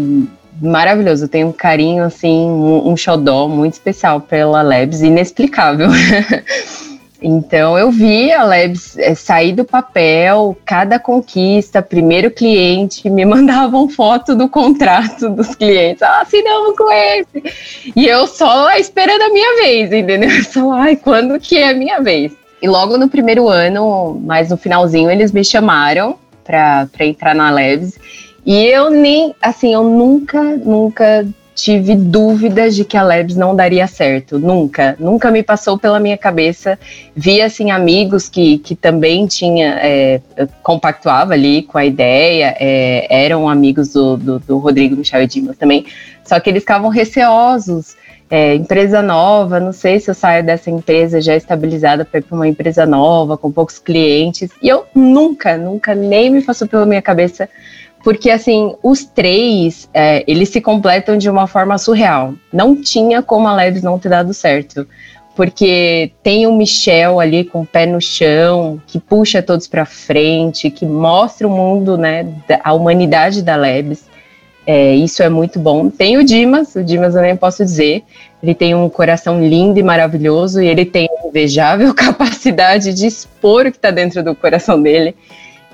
maravilhoso. 0.61 1.25
Eu 1.25 1.29
tenho 1.29 1.47
um 1.47 1.51
carinho, 1.51 2.03
assim, 2.03 2.45
um, 2.45 2.89
um 2.89 2.95
xodó 2.95 3.47
muito 3.47 3.73
especial 3.73 4.21
pela 4.21 4.61
Labs, 4.61 5.01
inexplicável. 5.01 5.87
Então 7.27 7.75
eu 7.75 7.89
vi 7.89 8.31
a 8.31 8.43
Labs 8.43 8.95
é, 8.99 9.15
sair 9.15 9.51
do 9.51 9.65
papel, 9.65 10.55
cada 10.63 10.99
conquista, 10.99 11.81
primeiro 11.81 12.29
cliente, 12.29 13.09
me 13.09 13.25
mandavam 13.25 13.89
foto 13.89 14.35
do 14.35 14.47
contrato 14.47 15.31
dos 15.31 15.55
clientes. 15.55 16.03
Ah, 16.03 16.21
assinamos 16.21 16.77
com 16.77 16.91
esse. 16.91 17.91
E 17.95 18.05
eu 18.05 18.27
só 18.27 18.71
esperando 18.73 19.23
a 19.23 19.29
minha 19.29 19.63
vez, 19.63 19.91
entendeu? 19.91 20.29
Só, 20.45 20.71
ai, 20.73 20.95
quando 20.95 21.39
que 21.39 21.57
é 21.57 21.69
a 21.69 21.73
minha 21.73 21.99
vez? 21.99 22.31
E 22.61 22.67
logo 22.67 22.95
no 22.95 23.09
primeiro 23.09 23.49
ano, 23.49 24.21
mais 24.23 24.51
no 24.51 24.57
finalzinho, 24.57 25.09
eles 25.09 25.31
me 25.31 25.43
chamaram 25.43 26.19
para 26.43 26.87
entrar 26.99 27.33
na 27.33 27.49
Labs. 27.49 27.97
E 28.45 28.65
eu 28.65 28.91
nem, 28.91 29.33
assim, 29.41 29.73
eu 29.73 29.83
nunca, 29.83 30.43
nunca 30.43 31.25
tive 31.55 31.95
dúvidas 31.95 32.75
de 32.75 32.83
que 32.83 32.97
a 32.97 33.01
Labs 33.01 33.37
não 33.37 33.55
daria 33.55 33.87
certo, 33.87 34.37
nunca, 34.37 34.95
nunca 34.99 35.31
me 35.31 35.41
passou 35.41 35.79
pela 35.79 35.99
minha 36.01 36.17
cabeça. 36.17 36.77
Vi 37.15 37.41
assim 37.41 37.71
amigos 37.71 38.27
que, 38.27 38.57
que 38.57 38.75
também 38.75 39.25
tinha 39.25 39.79
é, 39.81 40.21
compactuava 40.61 41.33
ali 41.33 41.63
com 41.63 41.77
a 41.77 41.85
ideia, 41.85 42.55
é, 42.59 43.07
eram 43.09 43.47
amigos 43.47 43.93
do, 43.93 44.17
do, 44.17 44.39
do 44.39 44.57
Rodrigo 44.57 44.97
Michel 44.97 45.23
e 45.23 45.27
Dimas 45.27 45.57
também, 45.57 45.85
só 46.25 46.37
que 46.39 46.49
eles 46.49 46.61
ficavam 46.61 46.89
receosos. 46.89 47.95
É, 48.27 48.55
empresa 48.55 49.03
nova, 49.03 49.59
não 49.59 49.71
sei 49.71 49.99
se 49.99 50.09
eu 50.09 50.15
saio 50.15 50.43
dessa 50.43 50.71
empresa 50.71 51.21
já 51.21 51.35
estabilizada 51.35 52.03
para 52.03 52.23
para 52.23 52.35
uma 52.35 52.47
empresa 52.47 52.83
nova, 52.83 53.37
com 53.37 53.51
poucos 53.51 53.77
clientes. 53.77 54.49
E 54.63 54.67
eu 54.67 54.83
nunca, 54.95 55.55
nunca 55.57 55.93
nem 55.93 56.31
me 56.31 56.41
passou 56.41 56.67
pela 56.67 56.87
minha 56.87 57.03
cabeça 57.03 57.47
porque 58.05 58.29
assim, 58.29 58.75
os 58.83 59.03
três, 59.03 59.89
é, 59.91 60.23
eles 60.27 60.49
se 60.49 60.61
completam 60.61 61.17
de 61.17 61.27
uma 61.27 61.47
forma 61.47 61.75
surreal. 61.79 62.35
Não 62.53 62.79
tinha 62.79 63.23
como 63.23 63.47
a 63.47 63.51
Labs 63.51 63.81
não 63.81 63.97
ter 63.97 64.09
dado 64.09 64.31
certo. 64.31 64.87
Porque 65.35 66.11
tem 66.21 66.45
o 66.45 66.53
Michel 66.55 67.19
ali 67.19 67.43
com 67.43 67.61
o 67.61 67.65
pé 67.65 67.87
no 67.87 67.99
chão, 67.99 68.79
que 68.85 68.99
puxa 68.99 69.41
todos 69.41 69.67
para 69.67 69.85
frente, 69.85 70.69
que 70.69 70.85
mostra 70.85 71.47
o 71.47 71.49
mundo, 71.49 71.97
né, 71.97 72.27
a 72.63 72.73
humanidade 72.73 73.41
da 73.41 73.55
Labs. 73.55 74.05
É, 74.67 74.93
isso 74.93 75.23
é 75.23 75.29
muito 75.29 75.57
bom. 75.57 75.89
Tem 75.89 76.15
o 76.15 76.23
Dimas, 76.23 76.75
o 76.75 76.83
Dimas 76.83 77.15
eu 77.15 77.23
nem 77.23 77.35
posso 77.35 77.65
dizer. 77.65 78.03
Ele 78.41 78.53
tem 78.53 78.75
um 78.75 78.87
coração 78.87 79.43
lindo 79.43 79.79
e 79.79 79.83
maravilhoso 79.83 80.61
e 80.61 80.67
ele 80.67 80.85
tem 80.85 81.09
invejável 81.25 81.91
capacidade 81.97 82.93
de 82.93 83.07
expor 83.07 83.65
o 83.65 83.71
que 83.71 83.77
está 83.79 83.89
dentro 83.89 84.23
do 84.23 84.35
coração 84.35 84.79
dele. 84.79 85.15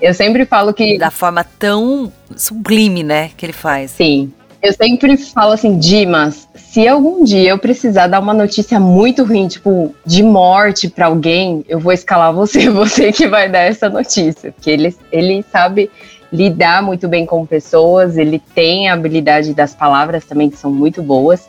Eu 0.02 0.12
sempre 0.12 0.44
falo 0.44 0.74
que. 0.74 0.98
Da 0.98 1.12
forma 1.12 1.44
tão 1.44 2.12
sublime, 2.36 3.04
né, 3.04 3.30
que 3.36 3.46
ele 3.46 3.52
faz. 3.52 3.92
Sim. 3.92 4.32
Eu 4.60 4.72
sempre 4.72 5.16
falo 5.16 5.52
assim, 5.52 5.78
Dimas, 5.78 6.48
se 6.54 6.86
algum 6.86 7.24
dia 7.24 7.50
eu 7.50 7.58
precisar 7.58 8.06
dar 8.08 8.20
uma 8.20 8.34
notícia 8.34 8.78
muito 8.78 9.24
ruim, 9.24 9.48
tipo, 9.48 9.94
de 10.04 10.22
morte 10.22 10.88
para 10.88 11.06
alguém, 11.06 11.64
eu 11.68 11.80
vou 11.80 11.92
escalar 11.92 12.32
você, 12.32 12.70
você 12.70 13.12
que 13.12 13.28
vai 13.28 13.48
dar 13.48 13.60
essa 13.60 13.88
notícia. 13.88 14.52
Porque 14.52 14.70
ele, 14.70 14.94
ele 15.10 15.44
sabe 15.50 15.88
lidar 16.32 16.82
muito 16.82 17.06
bem 17.08 17.24
com 17.24 17.46
pessoas, 17.46 18.16
ele 18.16 18.40
tem 18.54 18.88
a 18.88 18.94
habilidade 18.94 19.54
das 19.54 19.74
palavras 19.74 20.24
também, 20.24 20.50
que 20.50 20.56
são 20.56 20.70
muito 20.70 21.02
boas. 21.02 21.48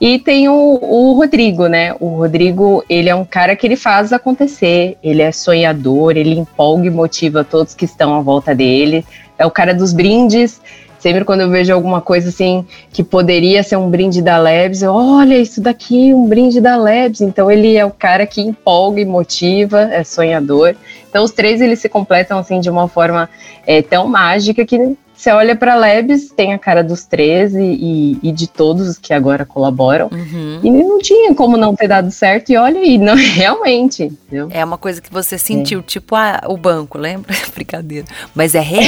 E 0.00 0.18
tem 0.18 0.48
o, 0.48 0.78
o, 0.80 1.12
Rodrigo, 1.14 1.66
né? 1.66 1.94
O 2.00 2.16
Rodrigo, 2.16 2.84
ele 2.88 3.08
é 3.08 3.14
um 3.14 3.24
cara 3.24 3.54
que 3.54 3.66
ele 3.66 3.76
faz 3.76 4.12
acontecer, 4.12 4.98
ele 5.02 5.22
é 5.22 5.30
sonhador, 5.30 6.16
ele 6.16 6.38
empolga 6.38 6.86
e 6.86 6.90
motiva 6.90 7.44
todos 7.44 7.74
que 7.74 7.84
estão 7.84 8.14
à 8.14 8.20
volta 8.20 8.54
dele. 8.54 9.04
É 9.38 9.46
o 9.46 9.50
cara 9.50 9.74
dos 9.74 9.92
brindes. 9.92 10.60
Sempre 10.98 11.22
quando 11.22 11.42
eu 11.42 11.50
vejo 11.50 11.70
alguma 11.70 12.00
coisa 12.00 12.30
assim 12.30 12.64
que 12.90 13.04
poderia 13.04 13.62
ser 13.62 13.76
um 13.76 13.90
brinde 13.90 14.22
da 14.22 14.38
Labs, 14.38 14.80
eu, 14.80 14.94
olha, 14.94 15.38
isso 15.38 15.60
daqui, 15.60 16.14
um 16.14 16.26
brinde 16.26 16.62
da 16.62 16.76
Labs. 16.76 17.20
Então 17.20 17.50
ele 17.50 17.76
é 17.76 17.84
o 17.84 17.90
cara 17.90 18.26
que 18.26 18.40
empolga 18.40 19.02
e 19.02 19.04
motiva, 19.04 19.82
é 19.82 20.02
sonhador. 20.02 20.74
Então 21.08 21.22
os 21.22 21.30
três 21.30 21.60
eles 21.60 21.78
se 21.78 21.90
completam 21.90 22.38
assim 22.38 22.58
de 22.58 22.70
uma 22.70 22.88
forma 22.88 23.28
é, 23.66 23.82
tão 23.82 24.08
mágica 24.08 24.64
que 24.64 24.96
você 25.24 25.30
olha 25.30 25.56
para 25.56 25.74
Labs, 25.74 26.30
tem 26.30 26.52
a 26.52 26.58
cara 26.58 26.84
dos 26.84 27.04
13 27.04 27.58
e, 27.58 28.18
e, 28.22 28.30
de 28.30 28.46
todos 28.46 28.98
que 28.98 29.14
agora 29.14 29.46
colaboram. 29.46 30.10
Uhum. 30.12 30.60
E 30.62 30.70
não 30.70 30.98
tinha 30.98 31.34
como 31.34 31.56
não 31.56 31.74
ter 31.74 31.88
dado 31.88 32.10
certo. 32.10 32.50
E 32.50 32.58
olha 32.58 32.78
aí, 32.78 32.98
não, 32.98 33.16
realmente. 33.16 34.04
Entendeu? 34.04 34.48
É 34.50 34.62
uma 34.62 34.76
coisa 34.76 35.00
que 35.00 35.10
você 35.10 35.38
sentiu, 35.38 35.80
é. 35.80 35.82
tipo 35.82 36.14
a, 36.14 36.42
o 36.46 36.58
banco, 36.58 36.98
lembra? 36.98 37.34
Brincadeira. 37.54 38.06
Mas 38.34 38.54
é 38.54 38.60
real. 38.60 38.84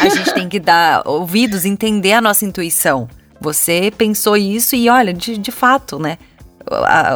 a 0.00 0.08
gente 0.08 0.32
tem 0.32 0.48
que 0.48 0.60
dar 0.60 1.02
ouvidos, 1.04 1.64
entender 1.64 2.12
a 2.12 2.20
nossa 2.20 2.44
intuição. 2.44 3.08
Você 3.40 3.92
pensou 3.98 4.36
isso 4.36 4.76
e 4.76 4.88
olha, 4.88 5.12
de, 5.12 5.36
de 5.36 5.50
fato, 5.50 5.98
né? 5.98 6.16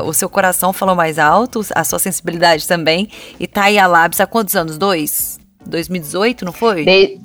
O 0.04 0.12
seu 0.12 0.28
coração 0.28 0.72
falou 0.72 0.96
mais 0.96 1.20
alto, 1.20 1.64
a 1.72 1.84
sua 1.84 2.00
sensibilidade 2.00 2.66
também. 2.66 3.08
E 3.38 3.46
tá 3.46 3.64
aí 3.64 3.78
a 3.78 3.86
Labs 3.86 4.20
há 4.20 4.26
quantos 4.26 4.56
anos? 4.56 4.76
Dois? 4.76 5.38
2018, 5.68 6.44
não 6.44 6.52
foi? 6.52 6.84
De, 6.84 7.18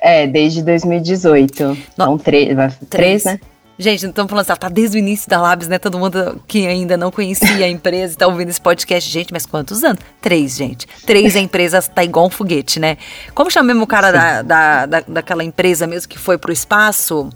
é, 0.00 0.26
desde 0.26 0.62
2018. 0.62 1.64
No, 1.64 1.74
então, 1.74 2.18
três, 2.18 2.48
três, 2.88 3.24
né? 3.24 3.38
Gente, 3.76 4.04
não 4.04 4.10
estamos 4.10 4.30
falando, 4.30 4.46
ela 4.48 4.56
tá 4.56 4.68
desde 4.68 4.96
o 4.96 4.98
início 4.98 5.28
da 5.28 5.40
Labs, 5.40 5.66
né? 5.66 5.78
Todo 5.78 5.98
mundo 5.98 6.40
que 6.46 6.64
ainda 6.64 6.96
não 6.96 7.10
conhecia 7.10 7.66
a 7.66 7.68
empresa 7.68 8.14
e 8.14 8.16
tá 8.16 8.26
ouvindo 8.26 8.48
esse 8.48 8.60
podcast. 8.60 9.10
Gente, 9.10 9.32
mas 9.32 9.44
quantos 9.44 9.82
anos? 9.82 9.98
Três, 10.20 10.56
gente. 10.56 10.86
Três 11.04 11.34
a 11.34 11.40
empresa 11.40 11.82
tá 11.82 12.04
igual 12.04 12.26
um 12.26 12.30
foguete, 12.30 12.78
né? 12.78 12.96
Como 13.34 13.50
chama 13.50 13.68
mesmo 13.68 13.82
o 13.82 13.86
cara 13.86 14.12
da, 14.12 14.42
da, 14.42 14.86
da, 14.86 15.00
daquela 15.00 15.42
empresa 15.42 15.88
mesmo 15.88 16.08
que 16.08 16.18
foi 16.18 16.38
pro 16.38 16.52
espaço? 16.52 17.30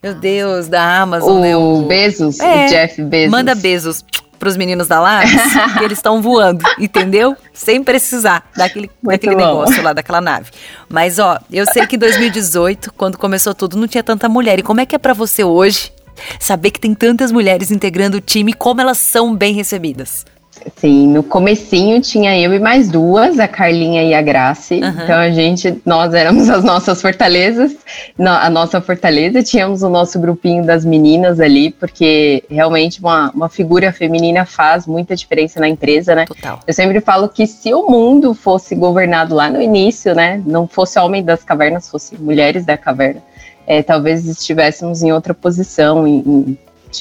Meu 0.00 0.14
Deus, 0.14 0.68
da 0.68 1.00
Amazon, 1.00 1.38
o 1.38 1.40
né? 1.40 1.56
O 1.56 1.82
Bezos, 1.86 2.38
é, 2.38 2.66
o 2.66 2.68
Jeff 2.68 3.02
Bezos. 3.02 3.30
Manda 3.30 3.54
Bezos 3.54 4.04
para 4.38 4.48
os 4.48 4.56
meninos 4.56 4.86
da 4.86 5.00
Labs 5.00 5.32
que 5.78 5.84
eles 5.84 5.98
estão 5.98 6.20
voando, 6.20 6.62
entendeu? 6.78 7.36
Sem 7.52 7.82
precisar 7.82 8.48
daquele, 8.56 8.90
daquele 9.02 9.34
negócio 9.34 9.82
lá, 9.82 9.92
daquela 9.92 10.20
nave. 10.20 10.50
Mas, 10.88 11.18
ó, 11.18 11.38
eu 11.50 11.64
sei 11.72 11.86
que 11.86 11.96
em 11.96 11.98
2018, 11.98 12.92
quando 12.92 13.18
começou 13.18 13.54
tudo, 13.54 13.76
não 13.76 13.88
tinha 13.88 14.02
tanta 14.02 14.28
mulher. 14.28 14.58
E 14.58 14.62
como 14.62 14.80
é 14.80 14.86
que 14.86 14.94
é 14.94 14.98
para 14.98 15.12
você 15.12 15.44
hoje 15.44 15.92
saber 16.38 16.70
que 16.70 16.80
tem 16.80 16.94
tantas 16.94 17.32
mulheres 17.32 17.70
integrando 17.70 18.18
o 18.18 18.20
time 18.20 18.52
e 18.52 18.54
como 18.54 18.80
elas 18.80 18.98
são 18.98 19.34
bem 19.34 19.54
recebidas? 19.54 20.24
Sim, 20.76 21.08
no 21.08 21.22
comecinho 21.22 22.00
tinha 22.00 22.38
eu 22.38 22.52
e 22.52 22.58
mais 22.58 22.88
duas, 22.88 23.38
a 23.38 23.48
Carlinha 23.48 24.02
e 24.02 24.14
a 24.14 24.22
Grace. 24.22 24.74
Uhum. 24.74 24.88
Então 24.88 25.16
a 25.16 25.30
gente, 25.30 25.80
nós 25.84 26.14
éramos 26.14 26.48
as 26.50 26.64
nossas 26.64 27.00
fortalezas, 27.00 27.76
a 28.18 28.50
nossa 28.50 28.80
fortaleza. 28.80 29.42
Tínhamos 29.42 29.82
o 29.82 29.88
nosso 29.88 30.18
grupinho 30.18 30.64
das 30.64 30.84
meninas 30.84 31.40
ali, 31.40 31.70
porque 31.70 32.44
realmente 32.50 33.00
uma, 33.00 33.30
uma 33.30 33.48
figura 33.48 33.92
feminina 33.92 34.44
faz 34.44 34.86
muita 34.86 35.14
diferença 35.14 35.60
na 35.60 35.68
empresa, 35.68 36.14
né? 36.14 36.26
Total. 36.26 36.60
Eu 36.66 36.74
sempre 36.74 37.00
falo 37.00 37.28
que 37.28 37.46
se 37.46 37.72
o 37.72 37.88
mundo 37.88 38.34
fosse 38.34 38.74
governado 38.74 39.34
lá 39.34 39.50
no 39.50 39.60
início, 39.60 40.14
né, 40.14 40.42
não 40.44 40.66
fosse 40.66 40.98
homem 40.98 41.22
das 41.22 41.42
cavernas, 41.42 41.88
fosse 41.88 42.16
mulheres 42.16 42.64
da 42.64 42.76
caverna, 42.76 43.22
é, 43.66 43.82
talvez 43.82 44.26
estivéssemos 44.26 45.02
em 45.02 45.12
outra 45.12 45.32
posição, 45.32 46.06
em, 46.06 46.18
em 46.18 46.58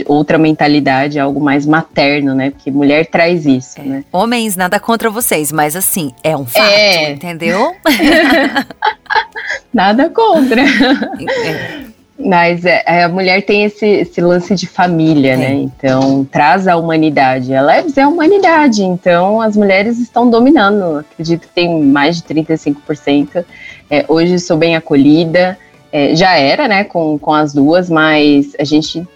outra 0.07 0.37
mentalidade, 0.37 1.19
algo 1.19 1.39
mais 1.39 1.65
materno, 1.65 2.33
né? 2.33 2.51
Porque 2.51 2.71
mulher 2.71 3.05
traz 3.05 3.45
isso, 3.45 3.81
né? 3.81 4.03
Homens, 4.11 4.55
nada 4.55 4.79
contra 4.79 5.09
vocês, 5.09 5.51
mas 5.51 5.75
assim, 5.75 6.11
é 6.23 6.35
um 6.35 6.45
fato, 6.45 6.65
é. 6.65 7.11
entendeu? 7.11 7.75
nada 9.73 10.09
contra. 10.09 10.61
É. 10.61 11.93
Mas 12.17 12.63
é, 12.63 12.83
é, 12.85 13.03
a 13.03 13.09
mulher 13.09 13.41
tem 13.41 13.63
esse, 13.63 13.85
esse 13.85 14.21
lance 14.21 14.53
de 14.55 14.67
família, 14.67 15.35
né? 15.35 15.53
Então, 15.53 16.23
traz 16.25 16.67
a 16.67 16.77
humanidade. 16.77 17.53
A 17.53 17.61
Leves 17.61 17.97
é 17.97 18.03
a 18.03 18.07
humanidade, 18.07 18.83
então 18.83 19.41
as 19.41 19.57
mulheres 19.57 19.99
estão 19.99 20.29
dominando. 20.29 20.99
Acredito 20.99 21.41
que 21.41 21.53
tem 21.53 21.83
mais 21.83 22.17
de 22.17 22.23
35%. 22.23 23.43
É, 23.89 24.05
hoje 24.07 24.39
sou 24.39 24.57
bem 24.57 24.75
acolhida. 24.75 25.57
É, 25.91 26.15
já 26.15 26.35
era, 26.37 26.67
né, 26.67 26.83
com, 26.83 27.17
com 27.19 27.33
as 27.33 27.53
duas, 27.53 27.89
mas 27.89 28.55
a 28.59 28.63
gente 28.63 29.07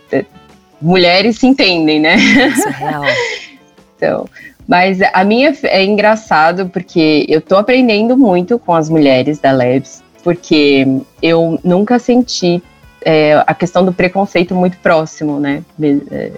mulheres 0.82 1.38
se 1.38 1.48
entendem, 1.48 2.00
né? 2.00 2.16
Isso 2.16 2.68
é 2.68 2.72
real. 2.72 3.04
então, 3.96 4.30
mas 4.68 5.00
a 5.14 5.24
minha 5.24 5.56
é 5.64 5.84
engraçado 5.84 6.68
porque 6.70 7.26
eu 7.30 7.42
tô 7.42 7.56
aprendendo 7.56 8.18
muito 8.18 8.60
com 8.60 8.74
as 8.74 8.90
mulheres 8.90 9.40
da 9.40 9.52
Labs, 9.52 10.04
porque 10.24 10.86
eu 11.22 11.60
nunca 11.64 11.98
senti 12.00 12.62
é, 13.02 13.42
a 13.48 13.54
questão 13.54 13.86
do 13.86 13.94
preconceito 13.94 14.54
muito 14.54 14.78
próximo, 14.80 15.40
né? 15.40 15.64
É, 16.12 16.32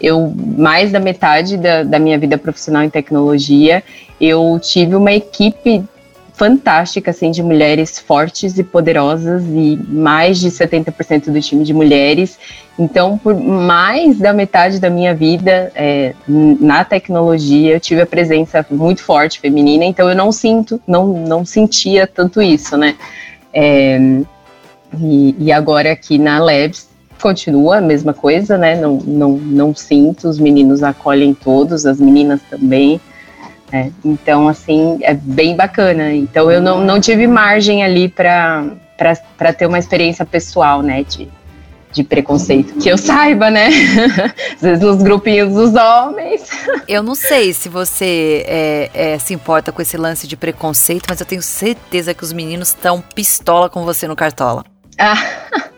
eu, 0.00 0.32
mais 0.36 0.90
da 0.90 1.00
metade 1.00 1.56
da, 1.56 1.82
da 1.84 1.98
minha 1.98 2.18
vida 2.18 2.36
profissional 2.36 2.82
em 2.82 2.90
tecnologia, 2.90 3.82
eu 4.20 4.58
tive 4.60 4.96
uma 4.96 5.12
equipe 5.12 5.82
fantástica, 6.32 7.10
assim, 7.10 7.30
de 7.30 7.42
mulheres 7.42 7.98
fortes 7.98 8.58
e 8.58 8.62
poderosas 8.62 9.42
e 9.44 9.78
mais 9.88 10.40
de 10.40 10.50
70% 10.50 11.30
do 11.30 11.40
time 11.40 11.62
de 11.64 11.74
mulheres. 11.74 12.38
Então, 12.78 13.18
por 13.18 13.34
mais 13.34 14.18
da 14.18 14.32
metade 14.32 14.80
da 14.80 14.88
minha 14.88 15.14
vida 15.14 15.70
é, 15.74 16.14
na 16.26 16.84
tecnologia, 16.84 17.74
eu 17.74 17.80
tive 17.80 18.00
a 18.00 18.06
presença 18.06 18.64
muito 18.70 19.02
forte 19.02 19.40
feminina, 19.40 19.84
então 19.84 20.08
eu 20.08 20.16
não 20.16 20.32
sinto, 20.32 20.80
não, 20.86 21.06
não 21.06 21.44
sentia 21.44 22.06
tanto 22.06 22.40
isso, 22.40 22.76
né? 22.76 22.96
É, 23.52 23.98
e, 24.98 25.36
e 25.38 25.52
agora 25.52 25.92
aqui 25.92 26.18
na 26.18 26.38
Labs, 26.38 26.88
continua 27.20 27.76
a 27.76 27.80
mesma 27.80 28.12
coisa, 28.12 28.58
né? 28.58 28.74
Não, 28.74 28.96
não, 28.96 29.32
não 29.36 29.74
sinto, 29.74 30.28
os 30.28 30.38
meninos 30.38 30.82
acolhem 30.82 31.32
todos, 31.34 31.86
as 31.86 32.00
meninas 32.00 32.40
também. 32.50 33.00
É, 33.72 33.90
então, 34.04 34.48
assim, 34.48 34.98
é 35.02 35.14
bem 35.14 35.56
bacana. 35.56 36.12
Então, 36.12 36.50
eu 36.50 36.60
não, 36.60 36.84
não 36.84 37.00
tive 37.00 37.26
margem 37.26 37.82
ali 37.82 38.08
para 38.08 38.76
ter 39.56 39.66
uma 39.66 39.78
experiência 39.78 40.26
pessoal, 40.26 40.82
né, 40.82 41.02
de, 41.02 41.26
de 41.90 42.04
preconceito. 42.04 42.74
Que 42.74 42.90
eu 42.90 42.98
saiba, 42.98 43.50
né? 43.50 43.68
Às 44.54 44.60
vezes 44.60 44.84
nos 44.84 45.02
grupinhos 45.02 45.54
dos 45.54 45.74
homens. 45.74 46.50
Eu 46.86 47.02
não 47.02 47.14
sei 47.14 47.54
se 47.54 47.70
você 47.70 48.44
é, 48.46 48.90
é, 48.92 49.18
se 49.18 49.32
importa 49.32 49.72
com 49.72 49.80
esse 49.80 49.96
lance 49.96 50.28
de 50.28 50.36
preconceito, 50.36 51.06
mas 51.08 51.18
eu 51.20 51.26
tenho 51.26 51.42
certeza 51.42 52.12
que 52.12 52.22
os 52.22 52.32
meninos 52.32 52.68
estão 52.68 53.02
pistola 53.14 53.70
com 53.70 53.84
você 53.84 54.06
no 54.06 54.14
Cartola. 54.14 54.64
Ah 54.98 55.16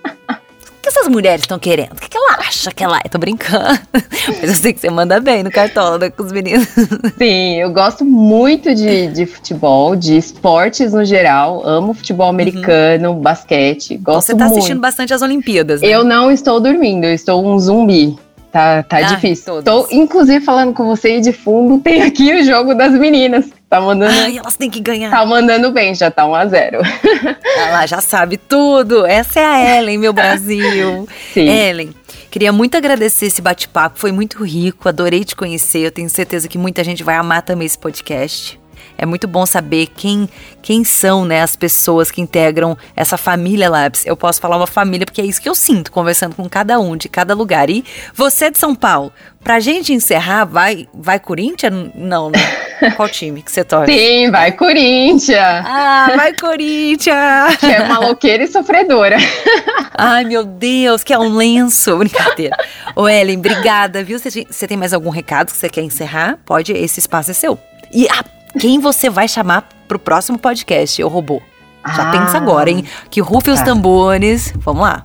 que 0.84 0.88
essas 0.90 1.08
mulheres 1.08 1.40
estão 1.40 1.58
querendo? 1.58 1.92
O 1.92 1.96
que, 1.96 2.10
que 2.10 2.16
ela 2.16 2.36
acha 2.38 2.70
que 2.70 2.84
ela 2.84 2.98
é? 3.02 3.08
Tô 3.08 3.18
brincando. 3.18 3.80
Mas 4.28 4.42
eu 4.42 4.54
sei 4.54 4.72
que 4.74 4.80
você 4.80 4.90
manda 4.90 5.18
bem 5.18 5.42
no 5.42 5.50
cartola 5.50 5.98
né, 5.98 6.10
com 6.10 6.22
os 6.22 6.30
meninos. 6.30 6.68
Sim, 7.16 7.54
eu 7.58 7.72
gosto 7.72 8.04
muito 8.04 8.74
de, 8.74 9.08
de 9.08 9.24
futebol, 9.24 9.96
de 9.96 10.16
esportes 10.16 10.92
no 10.92 11.04
geral. 11.04 11.66
Amo 11.66 11.94
futebol 11.94 12.28
americano, 12.28 13.12
uhum. 13.12 13.20
basquete. 13.20 13.96
Gosto 13.96 14.26
Você 14.26 14.34
tá 14.34 14.44
muito. 14.44 14.58
assistindo 14.58 14.80
bastante 14.80 15.14
as 15.14 15.22
Olimpíadas, 15.22 15.80
né? 15.80 15.88
Eu 15.88 16.04
não 16.04 16.30
estou 16.30 16.60
dormindo, 16.60 17.04
eu 17.04 17.14
estou 17.14 17.44
um 17.44 17.58
zumbi. 17.58 18.16
Tá, 18.54 18.82
tá 18.84 19.02
difícil. 19.02 19.62
Tô, 19.64 19.88
inclusive, 19.90 20.44
falando 20.44 20.72
com 20.72 20.86
você 20.86 21.18
e 21.18 21.20
de 21.20 21.32
fundo, 21.32 21.78
tem 21.82 22.02
aqui 22.02 22.32
o 22.32 22.44
jogo 22.44 22.72
das 22.72 22.92
meninas. 22.92 23.46
Tá 23.68 23.80
mandando. 23.80 24.12
Ai, 24.12 24.38
elas 24.38 24.56
têm 24.56 24.70
que 24.70 24.78
ganhar. 24.78 25.10
Tá 25.10 25.26
mandando 25.26 25.72
bem, 25.72 25.92
já 25.92 26.08
tá 26.08 26.24
1 26.24 26.34
a 26.34 26.46
0 26.46 26.78
Ela 27.58 27.86
já 27.86 28.00
sabe 28.00 28.36
tudo. 28.36 29.04
Essa 29.04 29.40
é 29.40 29.44
a 29.44 29.78
Ellen, 29.78 29.98
meu 29.98 30.12
Brasil. 30.12 31.08
Sim. 31.34 31.48
Ellen, 31.48 31.94
queria 32.30 32.52
muito 32.52 32.76
agradecer 32.76 33.26
esse 33.26 33.42
bate-papo, 33.42 33.98
foi 33.98 34.12
muito 34.12 34.44
rico, 34.44 34.88
adorei 34.88 35.24
te 35.24 35.34
conhecer. 35.34 35.80
Eu 35.80 35.90
tenho 35.90 36.08
certeza 36.08 36.46
que 36.46 36.56
muita 36.56 36.84
gente 36.84 37.02
vai 37.02 37.16
amar 37.16 37.42
também 37.42 37.66
esse 37.66 37.78
podcast. 37.78 38.60
É 38.96 39.04
muito 39.04 39.26
bom 39.26 39.44
saber 39.44 39.86
quem, 39.86 40.28
quem 40.62 40.84
são 40.84 41.24
né, 41.24 41.42
as 41.42 41.56
pessoas 41.56 42.10
que 42.10 42.20
integram 42.20 42.76
essa 42.94 43.16
família 43.16 43.68
Labs. 43.68 44.06
Eu 44.06 44.16
posso 44.16 44.40
falar 44.40 44.56
uma 44.56 44.66
família 44.66 45.04
porque 45.04 45.20
é 45.20 45.24
isso 45.24 45.40
que 45.40 45.48
eu 45.48 45.54
sinto 45.54 45.90
conversando 45.90 46.34
com 46.34 46.48
cada 46.48 46.78
um 46.78 46.96
de 46.96 47.08
cada 47.08 47.34
lugar. 47.34 47.68
E 47.70 47.84
você 48.14 48.50
de 48.50 48.58
São 48.58 48.74
Paulo, 48.74 49.12
pra 49.42 49.60
gente 49.60 49.92
encerrar, 49.92 50.44
vai, 50.44 50.88
vai 50.94 51.18
Corinthians? 51.18 51.90
Não, 51.94 52.30
né? 52.30 52.38
Qual 52.96 53.08
time 53.08 53.42
que 53.42 53.50
você 53.50 53.64
torce? 53.64 53.92
Sim, 53.92 54.30
vai 54.30 54.52
Corinthians. 54.52 55.38
Ah, 55.38 56.12
vai 56.16 56.34
Corinthians. 56.34 57.56
que 57.58 57.66
é 57.66 57.86
maloqueira 57.86 58.44
e 58.44 58.46
sofredora. 58.46 59.16
Ai, 59.96 60.24
meu 60.24 60.44
Deus, 60.44 61.04
que 61.04 61.12
é 61.12 61.18
um 61.18 61.34
lenço. 61.36 61.96
Brincadeira. 61.96 62.56
Ô, 62.96 63.08
Ellen, 63.08 63.38
obrigada, 63.38 64.02
viu? 64.02 64.18
Você, 64.18 64.44
você 64.48 64.66
tem 64.66 64.76
mais 64.76 64.92
algum 64.92 65.10
recado 65.10 65.50
que 65.50 65.56
você 65.56 65.68
quer 65.68 65.82
encerrar? 65.82 66.38
Pode, 66.44 66.72
esse 66.72 67.00
espaço 67.00 67.30
é 67.30 67.34
seu. 67.34 67.58
E 67.92 68.08
a 68.08 68.24
quem 68.58 68.78
você 68.78 69.10
vai 69.10 69.28
chamar 69.28 69.68
pro 69.86 69.98
próximo 69.98 70.38
podcast, 70.38 71.02
o 71.02 71.08
robô? 71.08 71.40
Já 71.86 72.08
ah, 72.08 72.12
pensa 72.12 72.36
agora, 72.38 72.70
hein? 72.70 72.84
Que 73.10 73.20
rufe 73.20 73.46
tá. 73.46 73.52
os 73.52 73.60
tambores. 73.60 74.52
Vamos 74.56 74.82
lá. 74.82 75.04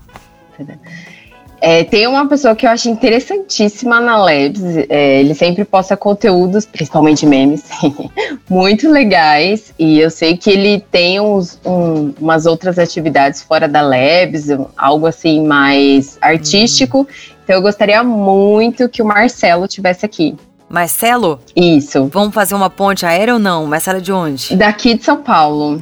É, 1.61 1.83
tem 1.83 2.07
uma 2.07 2.25
pessoa 2.27 2.55
que 2.55 2.65
eu 2.65 2.69
acho 2.69 2.89
interessantíssima 2.89 3.99
na 3.99 4.17
Labs. 4.17 4.61
É, 4.89 5.19
ele 5.19 5.35
sempre 5.35 5.65
posta 5.65 5.97
conteúdos, 5.97 6.65
principalmente 6.65 7.25
memes, 7.25 7.65
muito 8.49 8.89
legais. 8.89 9.73
E 9.77 9.99
eu 9.99 10.09
sei 10.09 10.37
que 10.37 10.49
ele 10.49 10.79
tem 10.91 11.19
uns, 11.19 11.59
um, 11.65 12.13
umas 12.19 12.45
outras 12.45 12.79
atividades 12.79 13.41
fora 13.41 13.67
da 13.67 13.81
Labs, 13.81 14.47
algo 14.77 15.05
assim 15.05 15.45
mais 15.45 16.17
artístico. 16.21 17.01
Hum. 17.01 17.35
Então 17.43 17.57
eu 17.57 17.61
gostaria 17.61 18.03
muito 18.03 18.87
que 18.87 19.01
o 19.01 19.05
Marcelo 19.05 19.67
tivesse 19.67 20.05
aqui. 20.05 20.37
Marcelo? 20.69 21.39
Isso. 21.55 22.07
Vamos 22.13 22.33
fazer 22.33 22.53
uma 22.53 22.69
ponte 22.69 23.05
aérea 23.05 23.33
ou 23.33 23.39
não? 23.39 23.65
Marcelo 23.65 23.97
é 23.97 24.01
de 24.01 24.11
onde? 24.11 24.55
Daqui 24.55 24.93
de 24.93 25.03
São 25.03 25.23
Paulo. 25.23 25.81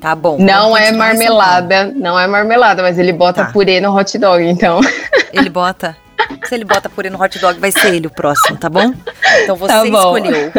Tá 0.00 0.14
bom. 0.14 0.38
Não 0.38 0.76
é 0.76 0.92
marmelada, 0.92 1.92
não 1.94 2.18
é 2.18 2.26
marmelada, 2.26 2.82
mas 2.82 2.98
ele 2.98 3.12
bota 3.12 3.44
tá. 3.44 3.52
purê 3.52 3.80
no 3.80 3.94
hot 3.94 4.18
dog, 4.18 4.42
então. 4.44 4.80
Ele 5.32 5.50
bota? 5.50 5.96
Se 6.44 6.54
ele 6.54 6.64
bota 6.64 6.88
purê 6.88 7.10
no 7.10 7.20
hot 7.20 7.38
dog, 7.40 7.58
vai 7.58 7.72
ser 7.72 7.92
ele 7.92 8.06
o 8.06 8.10
próximo, 8.10 8.56
tá 8.56 8.70
bom? 8.70 8.94
Então 9.42 9.56
você 9.56 9.72
tá 9.72 9.84
escolheu. 9.84 10.52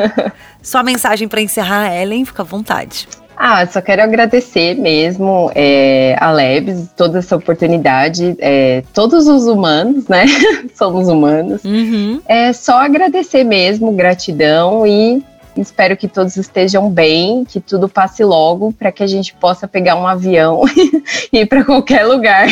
Sua 0.61 0.83
mensagem 0.83 1.29
para 1.29 1.41
encerrar, 1.41 1.95
Ellen, 1.95 2.25
fica 2.25 2.41
à 2.41 2.45
vontade. 2.45 3.07
Ah, 3.37 3.65
só 3.67 3.81
quero 3.81 4.01
agradecer 4.01 4.75
mesmo 4.75 5.51
é, 5.53 6.15
a 6.19 6.31
Lebs, 6.31 6.89
toda 6.95 7.19
essa 7.19 7.35
oportunidade, 7.35 8.35
é, 8.39 8.83
todos 8.93 9.27
os 9.27 9.45
humanos, 9.45 10.07
né? 10.07 10.25
Somos 10.73 11.07
humanos. 11.07 11.63
Uhum. 11.63 12.21
É 12.25 12.53
só 12.53 12.77
agradecer 12.77 13.43
mesmo, 13.43 13.91
gratidão 13.91 14.85
e 14.87 15.23
Espero 15.57 15.95
que 15.95 16.07
todos 16.07 16.35
estejam 16.37 16.89
bem, 16.89 17.45
que 17.45 17.59
tudo 17.59 17.87
passe 17.87 18.23
logo 18.23 18.73
para 18.73 18.91
que 18.91 19.03
a 19.03 19.07
gente 19.07 19.33
possa 19.35 19.67
pegar 19.67 19.95
um 19.95 20.07
avião 20.07 20.63
e 21.31 21.39
ir 21.39 21.45
para 21.45 21.63
qualquer 21.63 22.05
lugar. 22.05 22.47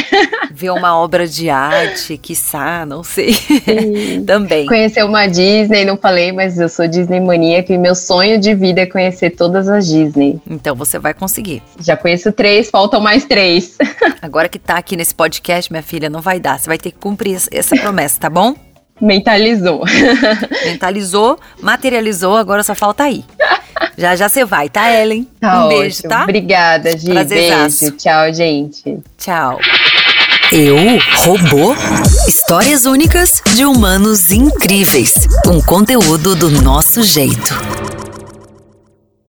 Ver 0.51 0.71
uma 0.71 0.97
obra 0.97 1.27
de 1.27 1.49
arte, 1.49 2.17
quiçá, 2.17 2.85
não 2.85 3.03
sei. 3.03 3.35
Também. 4.25 4.65
Conhecer 4.65 5.03
uma 5.03 5.27
Disney, 5.27 5.85
não 5.85 5.97
falei, 5.97 6.31
mas 6.31 6.59
eu 6.59 6.69
sou 6.69 6.87
Disney 6.87 7.19
maníaca 7.19 7.73
e 7.73 7.77
meu 7.77 7.95
sonho 7.95 8.39
de 8.39 8.53
vida 8.55 8.81
é 8.81 8.85
conhecer 8.85 9.31
todas 9.31 9.67
as 9.67 9.87
Disney. 9.87 10.39
Então 10.49 10.75
você 10.75 10.97
vai 10.97 11.13
conseguir. 11.13 11.61
Já 11.79 11.97
conheço 11.97 12.31
três, 12.31 12.69
faltam 12.69 13.01
mais 13.01 13.25
três. 13.25 13.77
Agora 14.21 14.47
que 14.47 14.59
tá 14.59 14.77
aqui 14.77 14.95
nesse 14.95 15.13
podcast, 15.13 15.71
minha 15.71 15.83
filha, 15.83 16.09
não 16.09 16.21
vai 16.21 16.39
dar. 16.39 16.59
Você 16.59 16.67
vai 16.67 16.77
ter 16.77 16.91
que 16.91 16.97
cumprir 16.97 17.37
essa 17.51 17.75
promessa, 17.75 18.19
tá 18.19 18.29
bom? 18.29 18.55
Mentalizou. 19.03 19.83
Mentalizou, 20.63 21.37
materializou, 21.61 22.37
agora 22.37 22.63
só 22.63 22.73
falta 22.73 23.03
aí. 23.03 23.25
Já 23.97 24.15
já 24.15 24.29
você 24.29 24.45
vai, 24.45 24.69
tá, 24.69 24.89
Ellen? 24.91 25.27
Tá 25.41 25.65
um 25.65 25.65
ótimo. 25.65 25.81
beijo, 25.81 26.03
tá? 26.03 26.23
Obrigada, 26.23 26.97
Gi. 26.97 27.13
Beijo. 27.25 27.91
Tchau, 27.97 28.33
gente. 28.33 28.97
Tchau. 29.17 29.59
Eu, 30.53 30.77
Robô. 31.17 31.75
Histórias 32.27 32.85
únicas 32.85 33.41
de 33.53 33.65
humanos 33.65 34.31
incríveis. 34.31 35.27
Um 35.47 35.61
conteúdo 35.61 36.33
do 36.33 36.49
nosso 36.49 37.03
jeito. 37.03 37.53